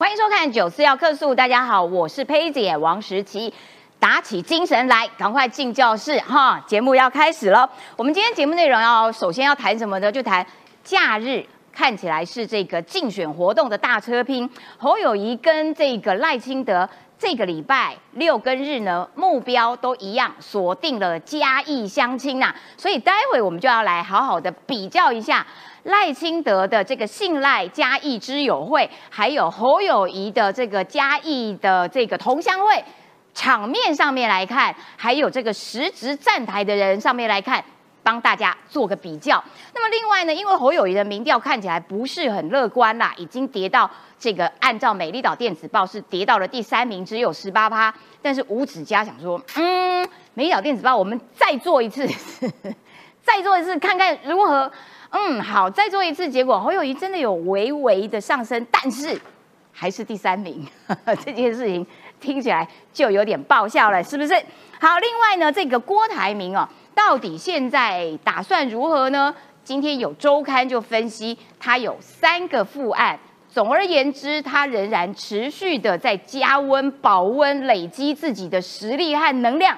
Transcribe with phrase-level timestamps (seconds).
[0.00, 3.52] 欢迎收看《九四要客诉》，大家好，我是佩姐王石琪，
[3.98, 6.64] 打起精神来，赶快进教室哈！
[6.68, 7.68] 节目要开始了。
[7.96, 10.12] 我们今天节目内容要首先要谈什么呢？
[10.12, 10.46] 就谈
[10.84, 16.88] 假日看起来是这个竞选活动的大车拼，侯友谊跟这个赖清德
[17.18, 25.44] 这个礼拜六跟日呢目标都一样，锁定了嘉义相亲呐，所以待会我们就要来好好的比较一下。
[25.88, 32.84] 赖清德的这个信赖嘉义之友会，还有侯友谊的这个嘉义的这个同乡会，
[33.32, 37.64] 场面上面来看，还有这个实职站台的人上面来看，
[38.02, 39.42] 帮大家做个比较。
[39.74, 47.92] 那么另外呢，因为侯友谊的民调看起来不是很乐观啦，已经跌到这个按照美丽岛电子报是跌到了第三名，只有十八趴。
[48.20, 52.06] 但是吴子嘉想说，嗯，美丽岛电子报，我们再做一次，
[53.22, 54.70] 再做一次，看看如何。
[55.10, 59.18] 嗯，好，再做一次，结果侯友谊真的有微微的上升，但是
[59.72, 60.66] 还是第三名，
[61.24, 61.86] 这件事情
[62.20, 64.34] 听起来就有点爆笑了，是不是？
[64.80, 69.34] 好，另外呢，这个郭台铭哦，到底现在打算如何呢？
[69.64, 79.76] 今天有周刊就分析，他有三个副案，总而言之，他仍然持续的在加温、保温、累积自己的实力和能量，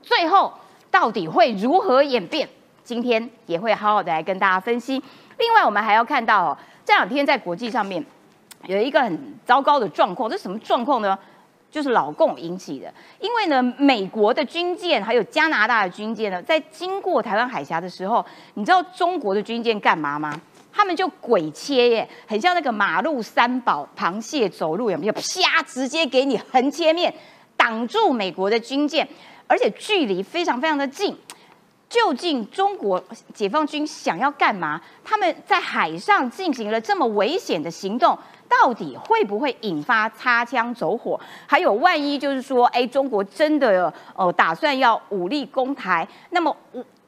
[0.00, 0.52] 最后
[0.90, 2.48] 到底会如何演变？
[2.86, 5.02] 今天也会好好的来跟大家分析。
[5.38, 8.02] 另外，我们还要看到哦，这两天在国际上面
[8.66, 11.18] 有一个很糟糕的状况，这是什么状况呢？
[11.68, 12.94] 就是老共引起的。
[13.18, 20.40] 因为呢，美国的军舰还有加拿大的军舰呢，在经过台湾海峡的时候，你知道中国的军舰干嘛吗？
[20.72, 25.12] 他们就鬼切耶，很像那个马路三宝螃蟹走路有没有？
[25.12, 25.20] 啪，
[25.66, 27.12] 直接给你横切面，
[27.56, 29.06] 挡住美国的军舰，
[29.48, 31.16] 而且距离非常非常的近。
[31.88, 34.80] 究竟中国解放军想要干嘛？
[35.04, 41.18] 他们在海上进行了这么危险的行动，到底会不会引发擦枪走火？
[41.46, 46.54] 还有万一就是说，哎，中国真的呃打算要武力攻台，那么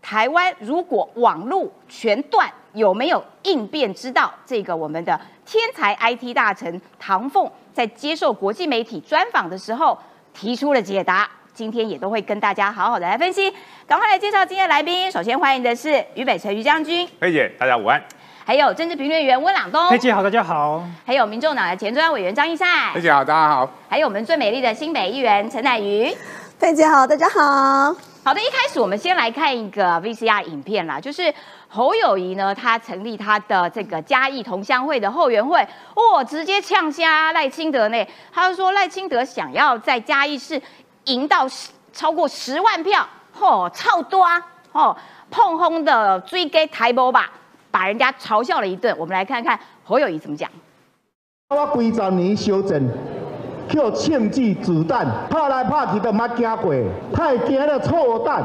[0.00, 4.32] 台湾如果网路全断，有没有应变之道？
[4.46, 9.98] 这个我们的天才 IT 大臣唐凤在接受国际媒体专访的时候
[10.32, 11.28] 提出了解答。
[11.58, 13.52] 今天也都会跟大家好好的来分析，
[13.84, 15.10] 赶快来介绍今天的来宾。
[15.10, 18.00] 首先欢迎的是于北辰于将军，佩姐，大家午安。
[18.44, 20.84] 还有政治评论员温朗东，佩姐好，大家好。
[21.04, 23.68] 还有民众党的前中央委员张义善，佩姐好，大家好。
[23.88, 26.16] 还有我们最美丽的新北议员陈乃瑜，
[26.60, 27.92] 佩姐好，大家好。
[28.22, 31.34] 好的，一开始我们先来看一个 VCR 影片啦，就是
[31.66, 35.58] 侯友谊呢，他成立他的这个嘉义同乡会的后援会，
[35.94, 38.06] 哇，直接呛瞎赖清德呢。
[38.32, 40.62] 他就说赖清德想要在嘉义市。
[41.04, 41.46] 赢到
[41.92, 43.06] 超过十万票，
[43.38, 44.40] 嚯，超多啊！
[44.70, 44.96] 吼，
[45.30, 47.30] 碰轰的追给台波吧，
[47.70, 48.94] 把人家嘲笑了一顿。
[48.98, 50.50] 我们来看看侯友谊怎么讲。
[51.48, 52.88] 我几十年修正，
[53.68, 56.74] 叫枪支子弹，拍来拍去都冇惊过，
[57.14, 58.44] 太惊了，臭蛋，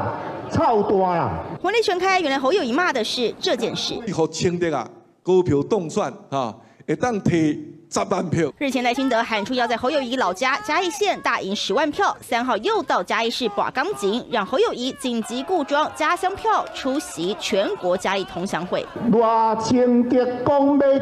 [0.50, 1.30] 臭大啦！
[1.62, 3.94] 火力全开，原来侯友谊骂的是这件事。
[4.08, 4.90] 以后清的啊，
[5.22, 6.56] 股票动算啊，
[6.88, 7.73] 一旦提。
[8.30, 8.52] 票。
[8.58, 18.86] 日前赖清德喊出要在侯友谊老家嘉义县大赢十万票，三号又到嘉义市把钢井，让侯友谊紧急固装家乡票，出席全国嘉义同乡会。
[19.12, 21.00] 赖清德讲要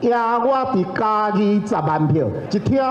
[0.00, 2.82] 赢我伫嘉义十万票，一听。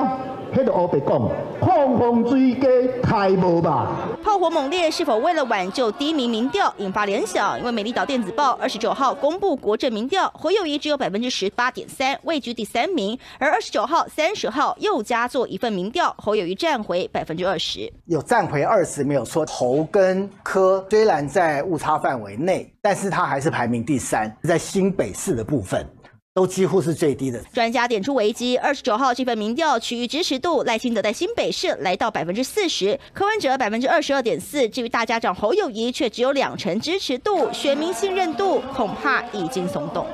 [0.51, 1.29] 黑的欧北讲，
[1.61, 2.67] 碰碰追击
[3.03, 3.91] 太无吧？
[4.23, 7.55] 炮火猛烈，是否为了挽救低迷民调，引发联想？
[7.59, 13.15] 因为美丽岛电子报二十九号公布国政民调，侯友谊只有百分之十八点三，位居第三名。
[13.37, 19.45] 而二十九号、三十号又加做一份民调，侯友谊站回百分之二十，有站回二十没有错。
[19.45, 25.87] 侯跟柯虽然在误差范围内，但是他还是排名第三，在新北市的部分。
[26.33, 27.39] 都几乎是最低的。
[27.53, 34.69] 专家点出危机，二十九号这份民调区域支持度，赖清德在新北市来到百分之四十，柯文哲百分之二十二点四。
[34.69, 40.05] 至于大家长侯友谊，却只有两成支持度，选民信任度恐怕已经松动。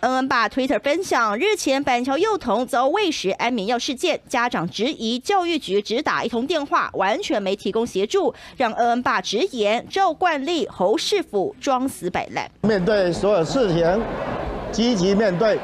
[0.00, 12.50] 恩恩爸 Twitter 分享，日前板桥幼童遭喂食安眠药事件，家长质疑教育局只打一通电话，完全没提供协助，让恩恩爸直言照惯例，侯世府装死摆烂。
[12.62, 14.02] 面对所有事情。
[14.72, 15.58] 积极面对，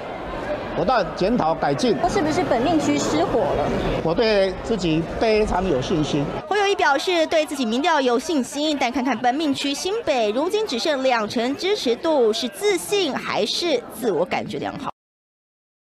[0.77, 1.97] 不断检讨改进。
[2.01, 3.69] 他是不是本命区失火了？
[4.05, 6.25] 我对自己非常有信心。
[6.49, 14.91] 侯友谊表示对自己民调有信心，但看看本命区新北，如今只剩两成支持度，是自信还是自我感觉良好？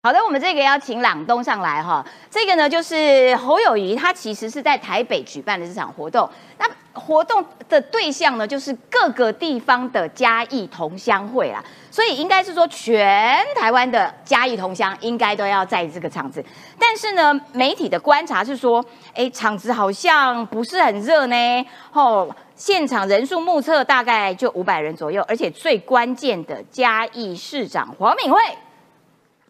[0.02, 2.04] 好的，我们这个要请朗东上来哈。
[2.28, 6.28] 这个呢，就是侯友谊，他其实是在台北举办的这场活动。
[6.58, 16.44] 那活动的对象呢，就是各个地方的嘉义同乡会啦，所以应该是说全台湾的嘉义同乡应该都要在这个场子。
[16.78, 18.84] 但是呢，媒体的观察是说，
[19.14, 21.66] 哎，场子好像不是很热呢。
[21.92, 28.38] 哦，现场人数目测大概就五百人左右，而且最关键的嘉义市长黄敏惠，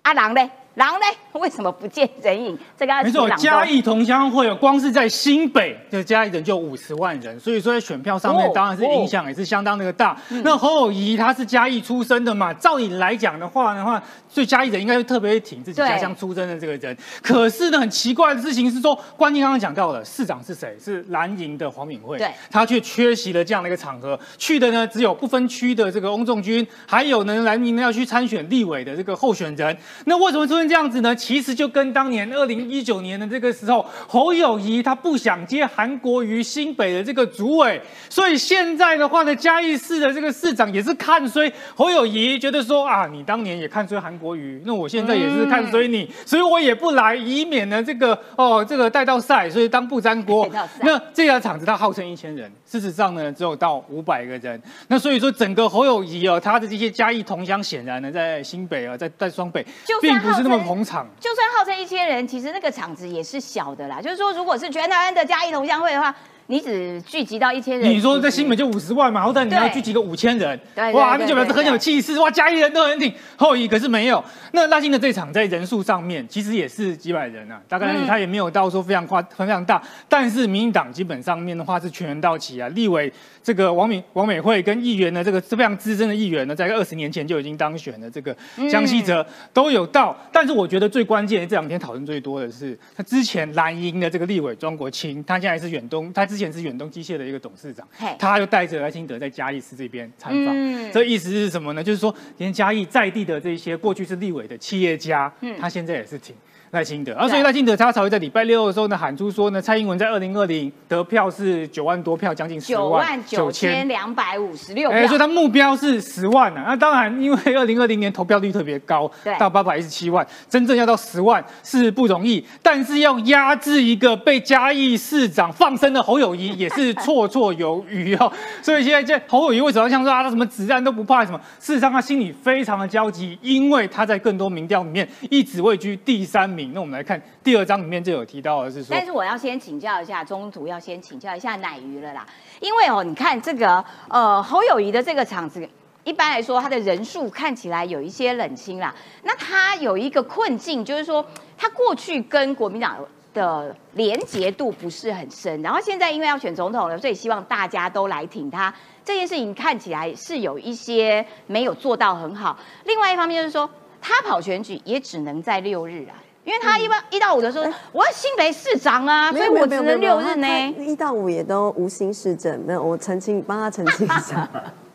[0.02, 0.48] 阿郎嘞。
[0.74, 1.06] 狼呢？
[1.40, 2.58] 为什么不见人影？
[2.78, 10.16] 这个没错，嘉义同乡会有光是在新北的嘉义人就五十万人，所以说在选票上面当然是影响也是相当的大。
[10.44, 16.96] 那侯友谊他是嘉义出生的嘛，照理来讲的话的话，所以嘉义人应该会特别挺自己家乡出生的这个人。
[17.22, 20.76] 可是呢，很奇怪的事情是说，关键刚刚讲到了市长是谁？
[20.78, 29.76] 是蓝营的黄敏惠，对，他却缺席了这样的一个场合，去的呢只有不分区的这个翁仲军，还有呢蓝营要去参选立委的这个候选人。
[30.04, 31.14] 那为什么出现这样子呢？
[31.14, 50.48] 其实就跟当年二零一九年的这个时候，侯友谊他不想接韩国瑜新北的这个主委，所以现在的话呢，嘉义市的这个市长也是看衰侯友谊，觉得说啊，你当年也看衰韩国瑜，那我现在也是看衰你，所以我也不来，以免呢这个哦这个带到赛，所以当不粘锅。
[50.82, 54.62] 那这家厂子它号称一千人，事实上呢只有到五百个人。
[54.88, 59.62] 那所以说整个侯友谊哦，他的这些嘉义同乡显然呢在新北啊，在在双北，
[60.00, 61.06] 并不是那么捧场。
[61.20, 64.00] 就算号称一千人，其实那个场子也是小的啦。
[64.00, 66.14] 就是说，如果是全台湾的嘉义同乡会的话。
[66.52, 70.60] 你只聚集到一千人，你说在新北就五十万嘛，好歹你要聚集个五千人，
[70.92, 73.10] 哇，那就表示很有气势，哇，嘉义人都很挺。
[73.36, 74.22] 后裔可是没有，
[74.52, 83.10] 那拉新的这场在人数上面其实也是几百人啊，大概他也没有到说非常夸非常大，但是民进党基本上面的话是全员到齐啊，立委
[83.42, 88.36] 这个王美王美惠跟议员的，这个是非常资深的议员呢，在二十年前就已经当选了，这个
[88.70, 96.41] 江西哲都有到，但是我觉得最关键这两天讨论最多的是他之前蓝营的这个立委庄国清，他现在是远东，他之前。
[96.42, 97.86] 前是远东机械的一个董事长，
[98.18, 101.82] 他又带着赖清德在嘉义市这边参访，这意思是什么呢？
[101.82, 106.34] 就是说，连嘉义在地的这些过去是立委的企业家，他现在也是挺。
[106.72, 116.64] 赖清德，啊，所以赖清德他才会在礼拜六的时候呢喊出说呢，蔡英文在二零二零得票是九万多票，将近十万九千两百五十六票，所以他目标是十万啊。
[116.68, 128.32] 那当然，因为 二零二零年投票率特别高，到八百一十七万，真正要到十万是不容易，但是要压制一个被嘉义市长放生的侯友谊也是绰绰有余哦。
[128.64, 131.38] 所以现在这侯友谊为什么像说啊，他什么子弹都不怕什么？
[131.60, 136.61] 事实上他心里非常的焦急，因为他在更多民调里面一直位居第三名。
[136.66, 142.26] 那我们来看第二章里面就有提到的是说，但是我要先请教一下中途要先请教一下奶鱼了啦，
[142.60, 145.68] 因为哦，你看这个呃侯友谊的这个场子，
[146.04, 151.24] 一般来说他的人数看起来有一些冷清啦，那他有一个困境，就是说
[151.56, 152.96] 他过去跟国民党
[153.34, 158.72] 的连结度不是很深，然后现在因为要选总统了，所以希望大家都来挺他，
[159.04, 162.58] 这件事情看起来是有一些没有做到很好。
[162.84, 163.68] 另外一方面就是说，
[164.02, 166.18] 他跑选举也只能在六日啊。
[166.44, 170.74] 因为他一般一到五的时候，我要新北市长啊，所以我只能六日呢。
[170.78, 174.48] 一到五也都无心市政，没有我澄清，帮他澄清一下。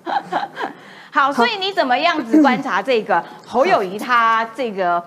[1.09, 3.97] 好，所以你怎么样子观察这个 侯友谊？
[3.97, 5.01] 他这个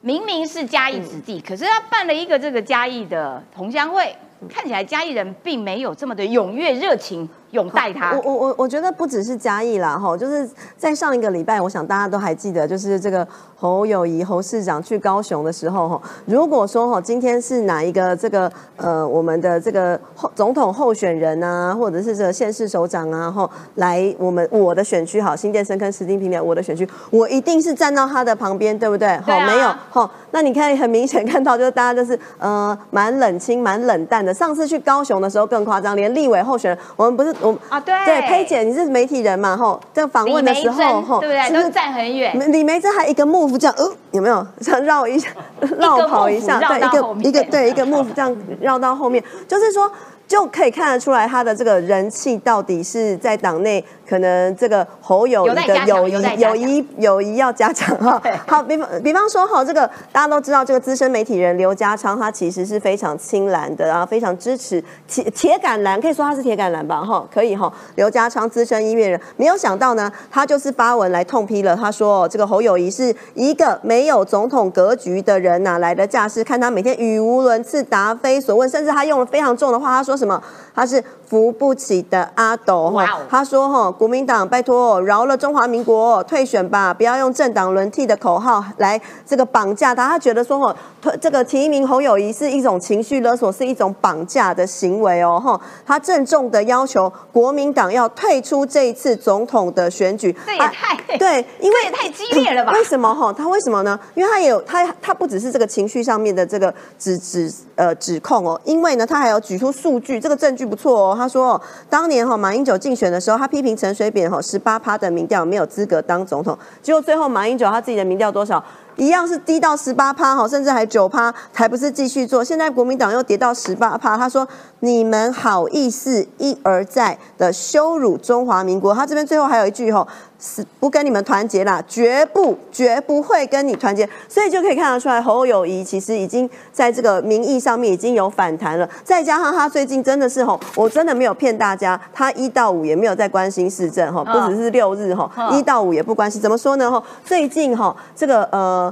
[0.00, 4.16] 明明是嘉义子弟，可是他办了一个这个嘉义的同乡会，
[4.48, 7.28] 看起来嘉义人并没有这么的踊跃热情。
[7.52, 10.46] 拥戴他，我我我我觉得不只是嘉义啦，哈，就是
[10.76, 29.16] 在上一个礼拜，我想大家都还记得，就是这个侯友谊侯市长去高雄的时候，哈，如果说哈今天是哪一个这个呃我们的这个候总统候选人啊，或者是这个县市首长啊，哈，来我们我的选区，好，新店深坑石丁平点，我的选区，我一定是站到他的旁边，对不对？
[29.18, 34.34] 好，没有，好，那你看很明显看到，就是大家就是呃蛮冷清、蛮冷淡的。
[34.36, 37.56] 上次去高雄的时候更夸张，连立委候选人，我们不是我。
[37.70, 39.56] 啊，对对，佩姐，你是媒体人嘛？
[39.56, 41.62] 吼，在访问的时候，吼，对不对？
[41.62, 42.52] 都站很远。
[42.52, 44.46] 李梅珍还一个 move 这样，呃，有没有？
[44.60, 45.30] 这样绕一下，
[45.78, 49.90] 绕跑一下，对，一个一个对，一个 move 这样绕到后面，就是说。
[50.28, 58.20] 就可以看得出来，他的这个人气到底是在党内可能这个侯友谊的友谊友谊友谊要加强 哈。
[58.46, 67.72] 好，比方比方说哈，这个大家都知道，这个资深媒体人刘家昌，他其实是非常青蓝的，然后非常支持铁铁杆蓝，可以说他是铁杆蓝吧哈，可以哈。
[67.94, 76.42] 刘家昌资深音乐人，没有想到呢，他就是发文来痛批了，他说这个侯友谊是一个没有总统格局的人，哪来的架势？
[76.42, 80.06] 看他每天语无伦次、答非所问，甚至他用了非常重的话，他说。
[80.06, 80.42] 说什么？
[80.74, 83.04] 他是扶不起的阿斗哈。
[83.28, 90.08] 他说哈，国民党拜托饶了中华民国，退选吧，不要用政党轮替的口号来这个绑架他。
[90.08, 90.76] 他觉得说哈，
[91.20, 95.60] 这个提名侯友谊是一种情绪勒索，是一种绑架的行为哦哈。
[95.84, 100.34] 他郑重的要求国民党要退出这一次总统的选举。
[100.44, 102.72] 这也太对，因为也太激烈了吧？
[102.72, 103.32] 为什么哈？
[103.32, 103.98] 他为什么呢？
[104.14, 111.14] 因为他也有他他不只是这个情绪上面的这个指指呃指控哦，因为呢他还有举出数据，这个证据不错哦。
[111.16, 118.62] 他说当年哈马英九竞选的时候，他批评陈水扁哈十八趴的民调没有资格当总统，结果最后马英九他自己的民调多少？
[118.96, 122.42] 一样是低到十八趴哈，甚至还九趴，还不是继续做？
[122.42, 124.16] 现在国民党又跌到十八趴。
[124.16, 124.46] 他说
[124.80, 130.06] ：“你们好意思一而再的羞辱中华民国。”他这边最后还有一句吼。
[130.38, 138.86] 是不跟你们团结啦，绝不绝不会跟你团结，所以就可以看得出来，侯友谊其实已经在这个民意上面已经有反弹了。
[139.02, 146.38] 再加上他最近真的是吼，我真的没有骗大家，他一到五也没有在关心市政哈，不只是六日哈，一到五也不关心。
[146.38, 146.90] 怎么说呢？
[146.90, 148.85] 哈，最近哈，这个呃。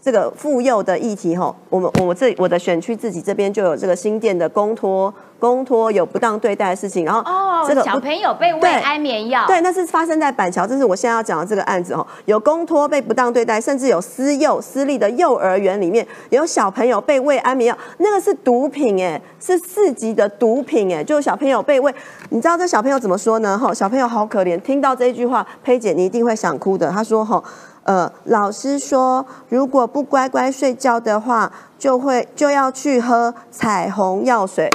[0.00, 21.92] 这个妇幼的议题哈，我们我这我的选区自己这边就有这个新店的公托公托有不当对待的事情，然后哦，这个小朋友被喂安眠药，对，那是发生在板桥，这是我现在要讲的这个案子哦，有公托被不当对待，甚至有私幼私立的幼儿园里面有小朋友被喂安眠药，那个是毒品哎，是四级的毒品哎，就小朋友被喂，
[22.30, 23.58] 你知道这小朋友怎么说呢？
[23.58, 27.42] 哈，小朋友好可怜，听到这一句话，佩姐你一定会想哭的，他说哈。
[27.88, 34.70] 呃，老师说，如果不乖乖睡觉的话，就会就要去喝彩虹药水。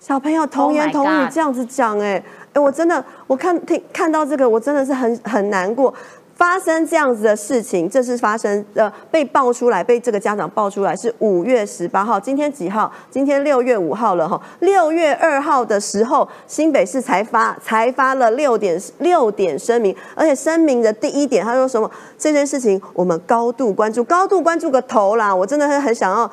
[0.00, 2.20] 小朋友童言童语这样子讲，哎，
[2.52, 5.94] 哎，我真的，我看听看到这个，我真的是很很难过。
[6.40, 12.90] 发生这样子的事情，这是发生呃被爆出来，被这个家长爆出来是五月十八号，今天几号？
[13.10, 14.40] 今天六月五号了哈。
[14.60, 21.90] 六月二号的时候，新北市才发才发了六点六点声明，而且声明的第一点，他说什么？
[22.16, 25.36] 这件事情我们高度关注，高度关注个头啦！
[25.36, 26.30] 我真的是很想要。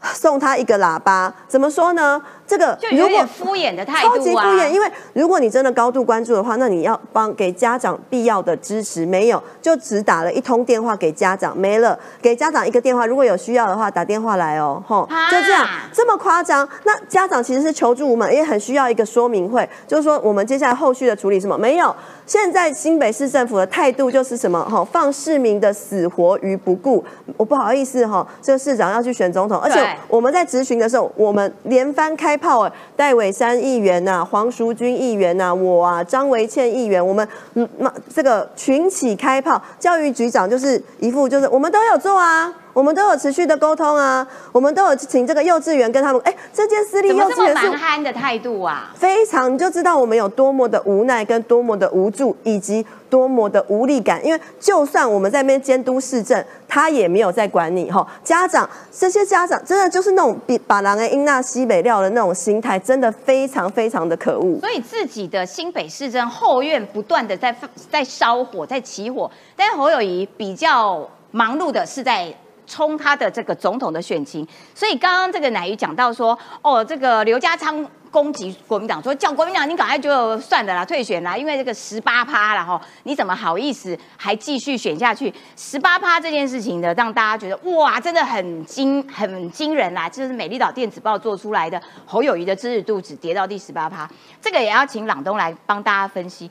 [0.00, 2.22] 送他一个喇叭，怎么说呢？
[2.48, 4.70] 这个就有点敷衍的态度啊，超级敷衍。
[4.70, 11.98] 因为如果你真的高度关注的话，那你要帮给家长必要的支持，没有，就只打了一通电话给家长，没了。
[12.22, 16.66] 给家长一个电话，如果有需要的话，打电话来哦，吼，就这样，这么夸张。
[16.84, 21.58] 那家长其实是求助无门，也很需要一个说明会，就是说我们接下来后续的处理什么？
[21.58, 21.94] 没有。
[22.24, 24.62] 现在新北市政府的态度就是什么？
[24.68, 27.04] 哈，放市民的死活于不顾。
[27.36, 37.68] 我不好意思哈，这个市长要去选总统，而且我们在质询的时候，我们连番开炮，戴伟山议员呐，黄淑君议员呐，我啊，张维倩议员，我们嗯，
[38.14, 39.60] 这个群起开炮。
[39.78, 42.54] 教育局长就是一副就是我们都有做啊。
[42.78, 54.24] 我们都有持续的沟通啊，我们都有请这个幼稚园跟他们，哎，这件私立幼稚园是蛮憨的态度啊，非常你就知道我们有多么的无奈跟多么的无助，以及多么的无力感。
[54.24, 58.06] 因为就算我们在那边监督市政，他也没有在管你哈。
[58.22, 64.60] 家长这些家长真的就是那种比把狼人英纳西北料的那种心态，真的非常非常的可恶。
[64.60, 67.52] 所以自己的新北市政后院不断的在
[67.90, 72.32] 在烧火，在起火，但是侯友谊比较忙碌的是在。
[72.68, 85.32] 冲他的这个总统的选情，所以刚刚这个乃瑜讲到说，哦，这个刘家昌攻击国民党，说叫国民党你赶快就算的啦，退选啦，因为这个十八趴了哈，你怎么好意思还继续选下去？
[85.56, 94.08] 十八趴这件事情呢，让大家觉得哇，真的很惊很惊人啦，就是美丽岛电子报做出来的侯友谊的支持度只跌到第十八趴，
[94.40, 96.50] 这个也要请朗东来帮大家分析。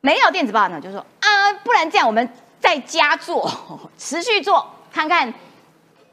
[0.00, 2.28] 没有电子报呢就说啊，不然这样我们
[2.60, 3.50] 再加做，
[3.96, 4.66] 持续做。
[4.94, 5.34] 看看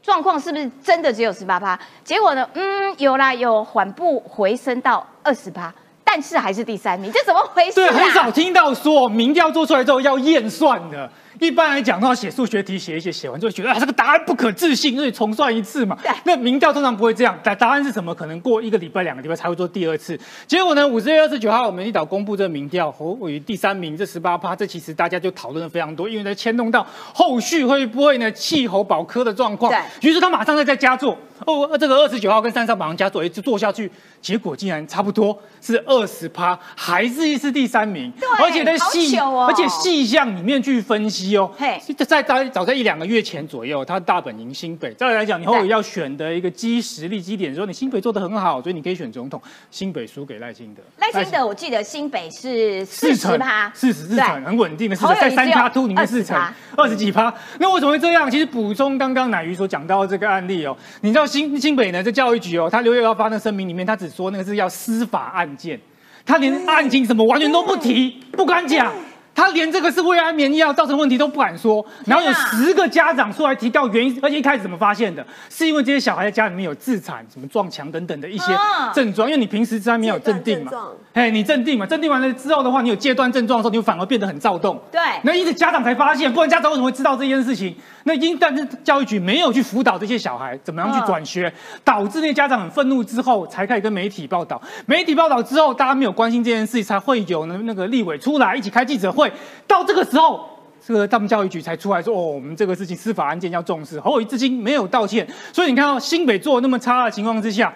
[0.02, 1.78] 状况是不是真的只有十八趴？
[2.02, 2.44] 结果呢？
[2.54, 5.72] 嗯，有啦，有缓步回升到二十趴，
[6.02, 7.74] 但是还是第三名，这怎么回事？
[7.76, 11.08] 对，很少听到说民调做出来之后要验算的。
[11.40, 15.96] 一般来讲，的话写数学题，写一写，写完之后觉得啊，这个答案不可置信，所以重算一次嘛。
[16.24, 18.14] 那民调通常不会这样，答答案是什么？
[18.14, 20.18] 可能过一个礼拜、两个礼拜才会做第二次。
[20.46, 29.72] 结果呢，五月二十九号，我们一岛公布这个民调，侯伟第三名，这十八趴，这其实大家就讨论的非常多，因为在牵动到后续会不会呢气候保科的状况。
[30.02, 31.16] 于是他马上在在加做。
[31.44, 38.12] 哦，这个二十九号跟三上马上加做，一直做下去，结果竟然差不多是二十趴，还是一次第三名。
[38.38, 41.21] 而且在细，而且细项里面去分析。
[41.22, 41.50] 析哦。
[41.56, 44.92] 嘿，在在早在一两个月前左右，他大本营新北。
[44.94, 49.40] 再来讲，你后要选的一个基实力基点，说你新北做的很好，所以你可以选总统。
[49.70, 50.82] 新北输给赖清德。
[50.98, 56.36] 赖清德，我记得新北是四十趴，四十四成，很稳定的，是在三趴突里面四成，
[56.76, 57.32] 二十几趴。
[57.60, 58.30] 那为什么会这样？
[58.30, 65.78] 其实补充刚刚乃瑜所讲到这个案例哦，你知道新新北呢，在教育局哦，他六月要发那声明里面，他只说那个是要司法案件。
[66.24, 68.92] 他连案情什么完全都不提，不敢讲。
[69.34, 75.24] 他连这个是胃安眠药造成问题都不敢说，然后有十个家长出来提到原因，而且一开始怎么发现的？
[75.48, 78.52] 是因为这些小孩在家里面有自残、什么撞墙等等的一些
[78.94, 80.70] 症状，因为你平时在没有镇定嘛，
[81.14, 84.80] 哎，你镇定嘛，镇定完了之后的话，你有戒断症状的时候，你反而变得很躁动。
[84.90, 87.74] 对，那一直家长才发现，不然家长为什么会知道这件事情？
[88.04, 91.52] 那因但是教育局没有去辅导这些小孩怎么样去转学，
[91.84, 94.60] 导致那些家长很愤怒之后，才开始跟媒体报道。
[94.86, 99.21] 媒体报道之后，大家没有关心这件事情，才会有那那个立委出来一起开记者会。
[99.66, 100.48] 到这个时候，
[100.84, 107.72] 这个他们教育局才出来说：“哦，我们这个事情司法案件要重视。”侯友宜至今没有道歉，所以你看到新北做那么差的情况之下，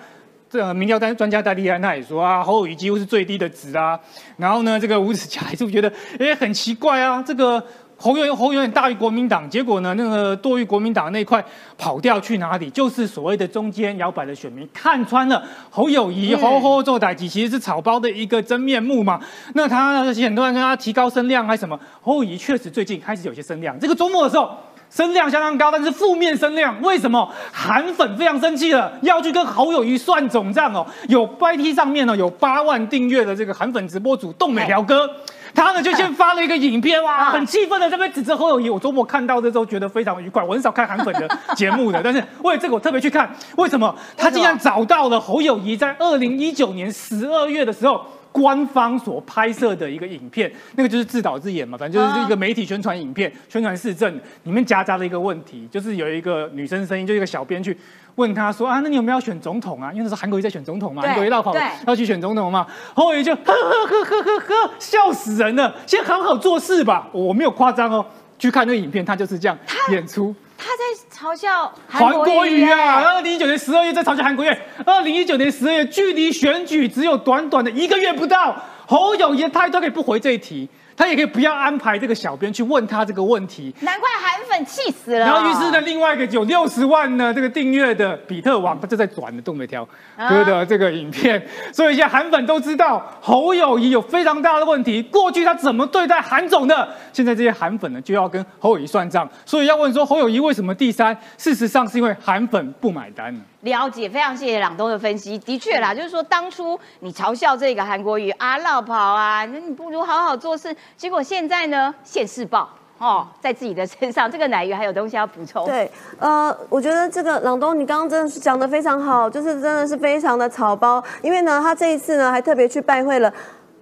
[0.49, 3.99] 这民调专专家戴立安他也说啊，侯友宜几乎是最低的值啊。
[4.37, 7.62] 然后呢，这个吴子嘉还是觉得哎很奇怪啊，这个。
[7.99, 11.43] 侯友侯永远大于国民党，结果呢，那个多于国民党那块
[11.79, 12.69] 跑掉去哪里？
[12.69, 19.19] 就是所谓的中间摇摆的选民看穿了侯友谊侯侯做代级其实是草包的一个真面目嘛。
[19.55, 21.79] 那他很多人跟他提高声量还是什么？
[22.03, 23.79] 侯友谊确实最近开始有些声量。
[23.81, 24.55] 这个周末的时候
[24.91, 27.26] 声量相当高，但是负面声量为什么？
[27.50, 30.87] 韩粉非常生气了，要去跟侯友谊算总账哦。
[31.09, 35.11] 有 YT 上面呢有八万订阅的这个韩粉直播主冻美条哥。
[35.55, 38.69] 他呢就先发了一个影片，哇，很气愤的这边指责侯友谊。
[38.69, 40.43] 我周末看到的时候觉得非常愉快。
[40.43, 43.31] 我很少看韩粉的节目的， 但是为了这个我特别去看。
[43.57, 43.95] 为什么？
[44.17, 48.05] 他竟然找到了侯友谊在二零一九年十二月的时候
[48.37, 57.75] 官方所拍摄的一个影片，那个就是自导自演嘛，反正就是一个媒体宣传影片，宣传市政里面夹杂了一个问题，就是有一个女生声音，就一个小编去。
[58.16, 59.90] 问他说啊，那你有没有要选总统啊？
[59.90, 61.55] 因为那时候韩国瑜在选总统嘛，韩国瑜绕跑
[61.87, 62.66] 要去选总统嘛。
[62.95, 65.75] 后来就呵呵呵呵呵呵，笑死人了。
[65.87, 68.05] 先好好做事吧，我没有夸张哦。
[68.38, 69.59] 去看那个影片，他就是这样
[69.90, 70.35] 演出。
[70.59, 70.85] 他在
[71.15, 73.03] 嘲笑韩国瑜啊！
[73.03, 74.49] 二零一九年十二月在嘲笑韩国瑜。
[74.85, 80.69] 二零一九年十二月，距离选举只有短短的一个月不到，侯友谊他都可以不回这一题。
[80.97, 85.19] 他也可以不要安排这个小编去问他这个问题，难怪韩粉气死了。
[85.19, 89.87] 然后于是呢，另外一个有六十万呢这个订阅的比特网，他就在转的东北条
[90.17, 91.41] 哥的这个影片，
[91.73, 101.17] 所以现在韩粉都知道侯友谊有非常大的问题，过去他怎么对待韩总的，现在这些韩粉呢就要跟侯友谊算账，所以要问说侯友谊为什么第三？
[101.37, 103.35] 事实上是因为韩粉不买单。
[103.63, 105.37] 了解，非常谢谢朗东的分析。
[105.39, 110.75] 的确啦，就是说当初你嘲笑这个韩国瑜啊，绕跑啊，那你不如好好做事。
[110.97, 114.31] 结果现在呢，现世报哦，在自己的身上。
[114.31, 115.64] 这个奶鱼还有东西要补充。
[115.66, 121.03] 对，呃，我觉得这个朗东，你刚刚真的是讲的非常好，就是真的是非常的草包。
[121.23, 123.33] 因为呢，他这一次呢，还特别去拜会了，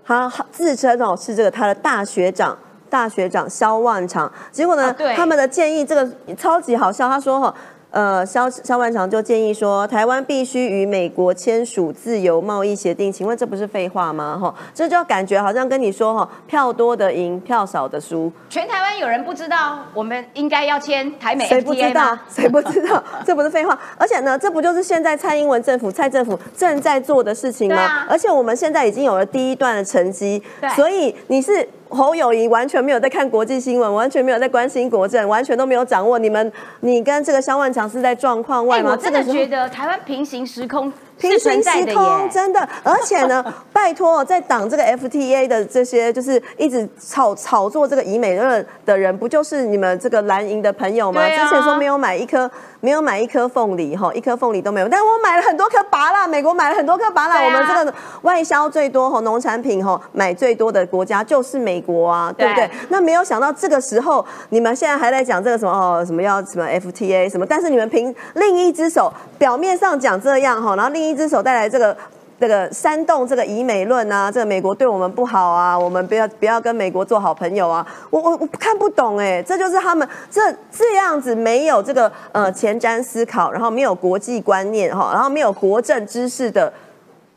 [0.05, 2.57] 他自称哦是这个他的大学长，
[2.89, 4.33] 大学长肖万长。
[4.51, 6.09] 结果呢，他们的建议这个
[6.39, 7.55] 超级好笑，他说哈。
[7.95, 13.13] 呃，肖肖万长就建议说，台湾必须与美国签署自由贸易协定。
[13.13, 14.37] 请问这不是废话吗？
[14.37, 18.33] 哈，这就感觉好像跟你说哈，票多的赢，票少的输。
[18.51, 22.19] 全台湾有人不知道我们应该要签台美谁不知道？
[22.29, 23.01] 谁不知道？
[23.25, 23.79] 这不是废话。
[23.97, 28.05] 而且呢，这不就是现在蔡英文政府、蔡政府正在做的事情吗？
[28.09, 30.43] 而且我们现在已经有了第一段的成绩。
[30.75, 31.69] 所以你是。
[31.89, 38.93] 侯友谊完全没有在看国际新闻，完全没有在关心国政，完全都没有掌握你们，你跟这个肖万强是在状况外吗？
[38.93, 40.93] 我真的觉得台湾平行时空。
[41.31, 51.23] 平行时空真的，而且呢， 拜托，在挡这个 FTA 的这些，就是一直炒炒作这个以美论的人，不就是你们这个蓝营的朋友吗？
[51.29, 62.71] 之前说没有买一颗，没有买一颗凤梨哈，一颗凤梨都没有，但我买了很多颗拔辣，美国买了很多颗拔辣，我们这个外销最多哈，农产品哈买最多的国家就是美国啊，对不对？
[62.89, 71.97] 那没有想到这个时候，你们现在还在讲这个什么哦，什么要什么 FTA 什么，但是你们凭另一只手，表面上讲这样哈，然后另一只手带来这个
[72.41, 86.73] 这个煽动这个以美论啊，这个美国对我们不好啊，我们不要不要跟美国做好朋友啊，我我我看不懂哎，这就是他们这这样子没有这个呃前瞻思考，然后没有国际观念哈，然后没有国政知识的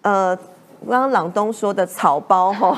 [0.01, 0.35] 呃，
[0.89, 2.77] 刚刚朗东说的草包哈，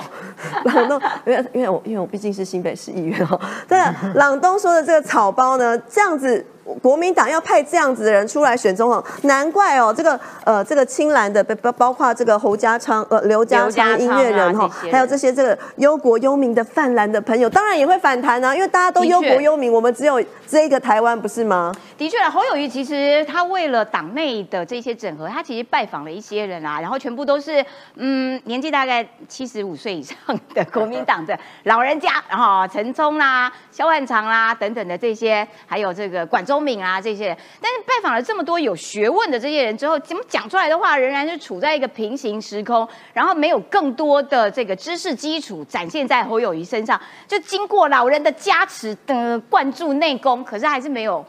[0.66, 3.80] 朗东因为因为我因为我毕竟是新北市议员哈，对，
[4.16, 6.46] 朗东说的这个草包呢，这样子。
[6.82, 21.74] 国民党要派这样子的人出来选总统，难怪哦，这个呃这个青蓝的包包括这个侯家昌呃刘家昌音乐人哈，还有这些这个忧国忧民的泛蓝的朋友，当然也会反弹啊，因为大家都忧国忧民，我们只有这个台湾不是吗？
[21.98, 30.16] 的确，侯友谊其实他为了党内的这些整合，他其实拜访了一些人啊，然后全部都是嗯年纪大概七十五岁以上
[30.54, 36.59] 的 国民党的老人家，然后陈冲啦、萧万长啦等等的这些，还有这个管中。
[36.60, 51.26] 聪明啊，这些人，但是拜访了这么多有学问的这些人之后，怎么讲出来的话，仍然是处在一个平行时空，然后没有更多的这个知识基础展现在侯友谊身上，就经过老人的加持的灌注内功，可是还是没有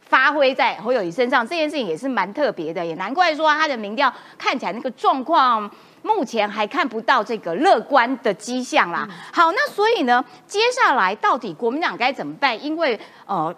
[0.00, 9.06] 发挥在侯友谊身上，这件事情也是蛮特别的，也难怪说他的民调看起来那个状况，目前还看不到这个乐观的迹象啦。
[9.30, 12.64] 好，那所以呢，接下来到底国民党该怎么办？
[12.64, 13.54] 因为呃。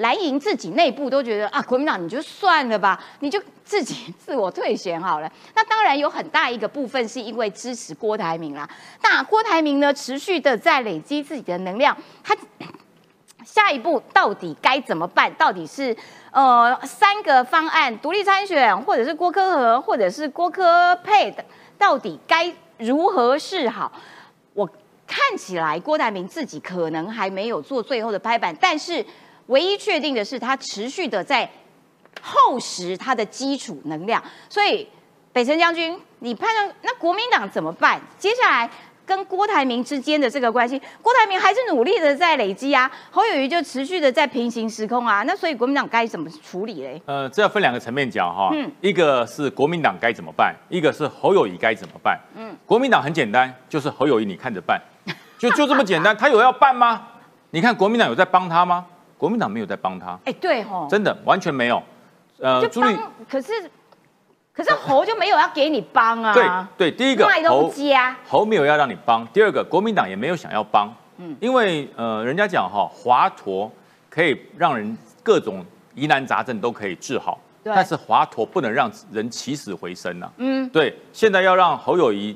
[0.00, 5.30] 蓝营自己内部都觉得啊，国民党你就算了吧，你就自己自我退选好了。
[5.54, 8.68] 那当然有很大一个部分是因为支持郭台铭啦。
[9.02, 12.34] 那郭台铭呢，持续的在累积自己的能量，他
[13.44, 15.32] 下一步到底该怎么办？
[15.34, 15.94] 到底是
[16.30, 21.44] 呃三个方案独立参选，或者是郭科和，或者是郭科配的，
[21.76, 23.92] 到底该如何是好？
[24.54, 24.66] 我
[25.06, 29.04] 看起来郭台铭自己可能还没有做最后的拍板，但是。
[29.50, 31.48] 唯一确定的是，它持续的在
[32.22, 34.22] 厚实它的基础能量。
[34.48, 34.86] 所以，
[35.32, 38.00] 北辰将军，你判断那国民党怎么办？
[38.16, 38.70] 接下来
[39.04, 45.24] 跟郭台铭之间的这个关系，郭台铭还是努力的在累积啊，侯友谊就持续的在平行时空啊。
[45.26, 47.02] 那所以国民党该怎么处理嘞？
[47.06, 48.50] 呃，这要分两个层面讲哈。
[48.52, 48.70] 嗯。
[48.80, 52.16] 一个是国民党该怎么办，一个是侯友谊该怎么办。
[52.36, 52.56] 嗯。
[52.64, 54.80] 国民党很简单，就是侯友谊你看着办，
[55.40, 56.16] 就就这么简单。
[56.16, 57.08] 他有要办吗？
[57.50, 58.86] 你看国民党有在帮他吗？
[59.20, 61.82] 国民党没有在帮他，哎，对吼，真的完全没有。
[62.38, 62.96] 呃，朱立，
[63.28, 63.52] 可是
[64.50, 66.32] 可是侯就没有要给你帮啊。
[66.32, 67.70] 对对，第一个侯
[68.26, 73.68] 侯没有要让你帮，第二个国民党也没有想要帮，嗯，因为呃，人家讲哈，华佗
[74.08, 75.62] 可以让人各种
[75.94, 80.32] 疑难杂症都可以治好，但是华佗不能让人起死回生呐。
[80.38, 82.34] 嗯，对，现在要让侯友谊。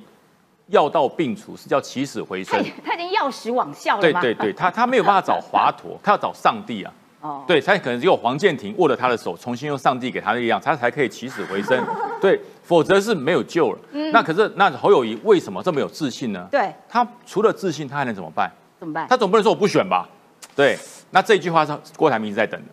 [0.68, 6.92] 药到病除是叫起死回生，他已经药石往效了对对对，他他没有办法找华佗， 他要找上帝啊。
[7.20, 11.82] 哦，对，他可能只有黄建庭握了他的手，重新用上帝给他的力量，他才可以起死回生。
[12.20, 13.78] 对，否则是没有救了。
[13.92, 16.46] 嗯，那可是那侯友谊为什么这么有自信呢？
[16.50, 18.50] 对，他除了自信，他还能怎么办？
[18.78, 19.06] 怎么办？
[19.08, 20.06] 他总不能说我不选吧？
[20.54, 20.78] 对，
[21.10, 22.66] 那这句话是郭台铭一直在等的，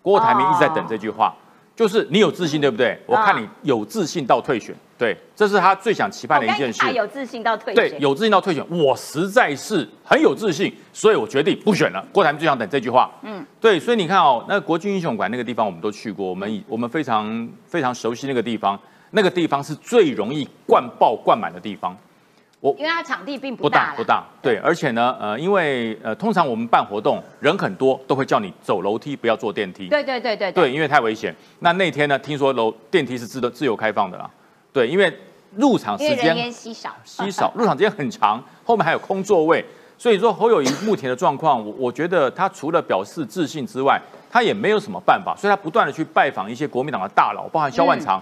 [0.00, 1.34] 郭台铭一直在等这句话。
[1.78, 3.00] 就是你有自信，对不对？
[3.06, 6.92] 我看你有自信到退选，对，这是他最想期盼的一件事。
[6.92, 12.04] 有自信到退选，对，有自信到退选，我实在是很有自信，所以我决定不选了。
[12.12, 18.76] 郭台铭最想等这句话，嗯，对，所以你看哦，那国军英雄馆那个地方我们都去过，我们我们非常非常熟悉那个地方，
[19.12, 21.96] 那个地方是最容易灌爆灌满的地方。
[22.60, 29.86] 我因为它场地并不大，不大，对，而且呢，呃，因为呃，通常我们办活动人很多，都会叫你走楼梯，不要坐电梯。
[29.88, 31.34] 对对对对对，因为太危险。
[31.60, 34.28] 那那天呢，听说楼电梯是自的自由开放的啦。
[34.72, 35.16] 对，因为
[35.54, 39.64] 入场时间稀少，稀少，入场时间很长，后面还有空座位，
[39.96, 48.20] 所以说侯友谊 目前的状况，我我觉得他除了表示自信之外，他也没有什么办法，所以他不断的去拜访一些国民党的大佬，包含萧万长。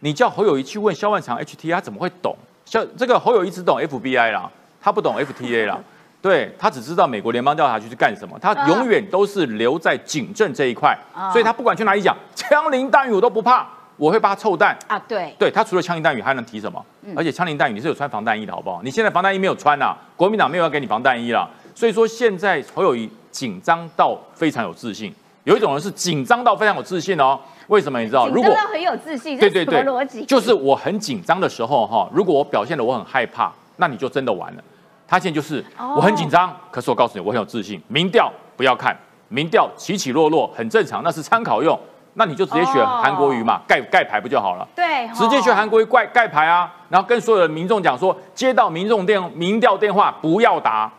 [0.00, 2.36] 你叫侯友谊去问萧万长 HT，他怎么会懂？
[2.70, 4.48] 像这个侯友谊只懂 FBI 啦，
[4.80, 5.76] 他不懂 FTA 啦，
[6.22, 10.96] 对他只知道美国联邦调查局是干什么，他永远都是留在警政这一块，
[11.32, 14.78] 所以他不管去哪里讲，枪林弹雨我都不怕，我会把他臭弹。
[14.86, 16.80] 啊，对，对他除了枪林弹雨还能提什么？
[17.16, 18.80] 而且枪林弹雨你是有穿防弹衣的好不好？
[18.84, 25.12] 你现在防弹衣没有穿呐，国民党没有要给你防弹衣了，所以说现在侯友谊紧张到非常有自信，
[25.44, 27.38] 有一种人是紧张到非常有自信哦。
[27.68, 28.28] 为什么你知道？
[28.28, 34.62] 如果很有自信，对对对，逻辑就是我很紧张的时候哈，如果我表现的我很害怕，那你就真的完了。
[35.06, 37.80] 他现在就是我很紧张，可是我告诉你我很有自信。
[37.88, 38.96] 民调不要看，
[39.28, 41.78] 民调起起落落很正常，那是参考用。
[42.14, 44.66] 那你就直接选韩国瑜嘛，盖盖牌不就好了？
[44.74, 50.92] 对，直接选韩国瑜盖盖牌啊，然后跟所有的民众讲说，接到民众电民调电话不要打。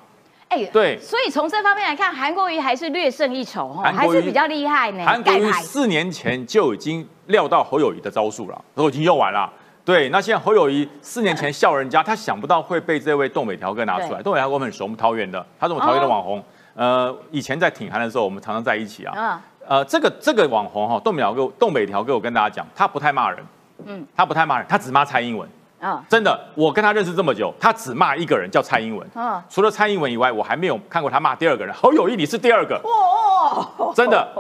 [0.52, 5.06] 哎，对，所以从这方面来看，韩国瑜还是略胜一筹哈，还是比较厉害呢。
[5.06, 9.50] 韩国瑜四年前就已经料到侯友谊的招数了，都已经用完了。
[9.86, 14.22] 对，那现在侯友谊四年前笑人家，他想不到会被这位东北条哥拿出来。
[14.22, 16.44] 东北条哥我们很熟，我们桃园的，他是我们桃园的网红。
[16.76, 19.42] 呃，以前在挺韩的时候，我们常常在一起啊。
[19.66, 23.40] 呃，这个这个网红哈，东北条哥，东北条哥，我跟大家讲，他不太骂人，
[23.86, 25.48] 嗯，他不太骂人，他只骂蔡英文。
[25.82, 29.06] 啊，真的，我跟他认识这么久，他只骂一个人叫蔡英文。
[29.16, 31.74] 嗯，除了蔡英文以外，我还没有看过他骂第二个人。
[31.74, 32.80] 侯友谊，你是第二个。
[32.84, 34.32] 哇，真的，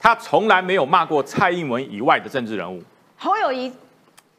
[0.00, 2.82] 他从来没有骂过蔡英文以外的政治人物。
[3.16, 3.72] 侯友谊。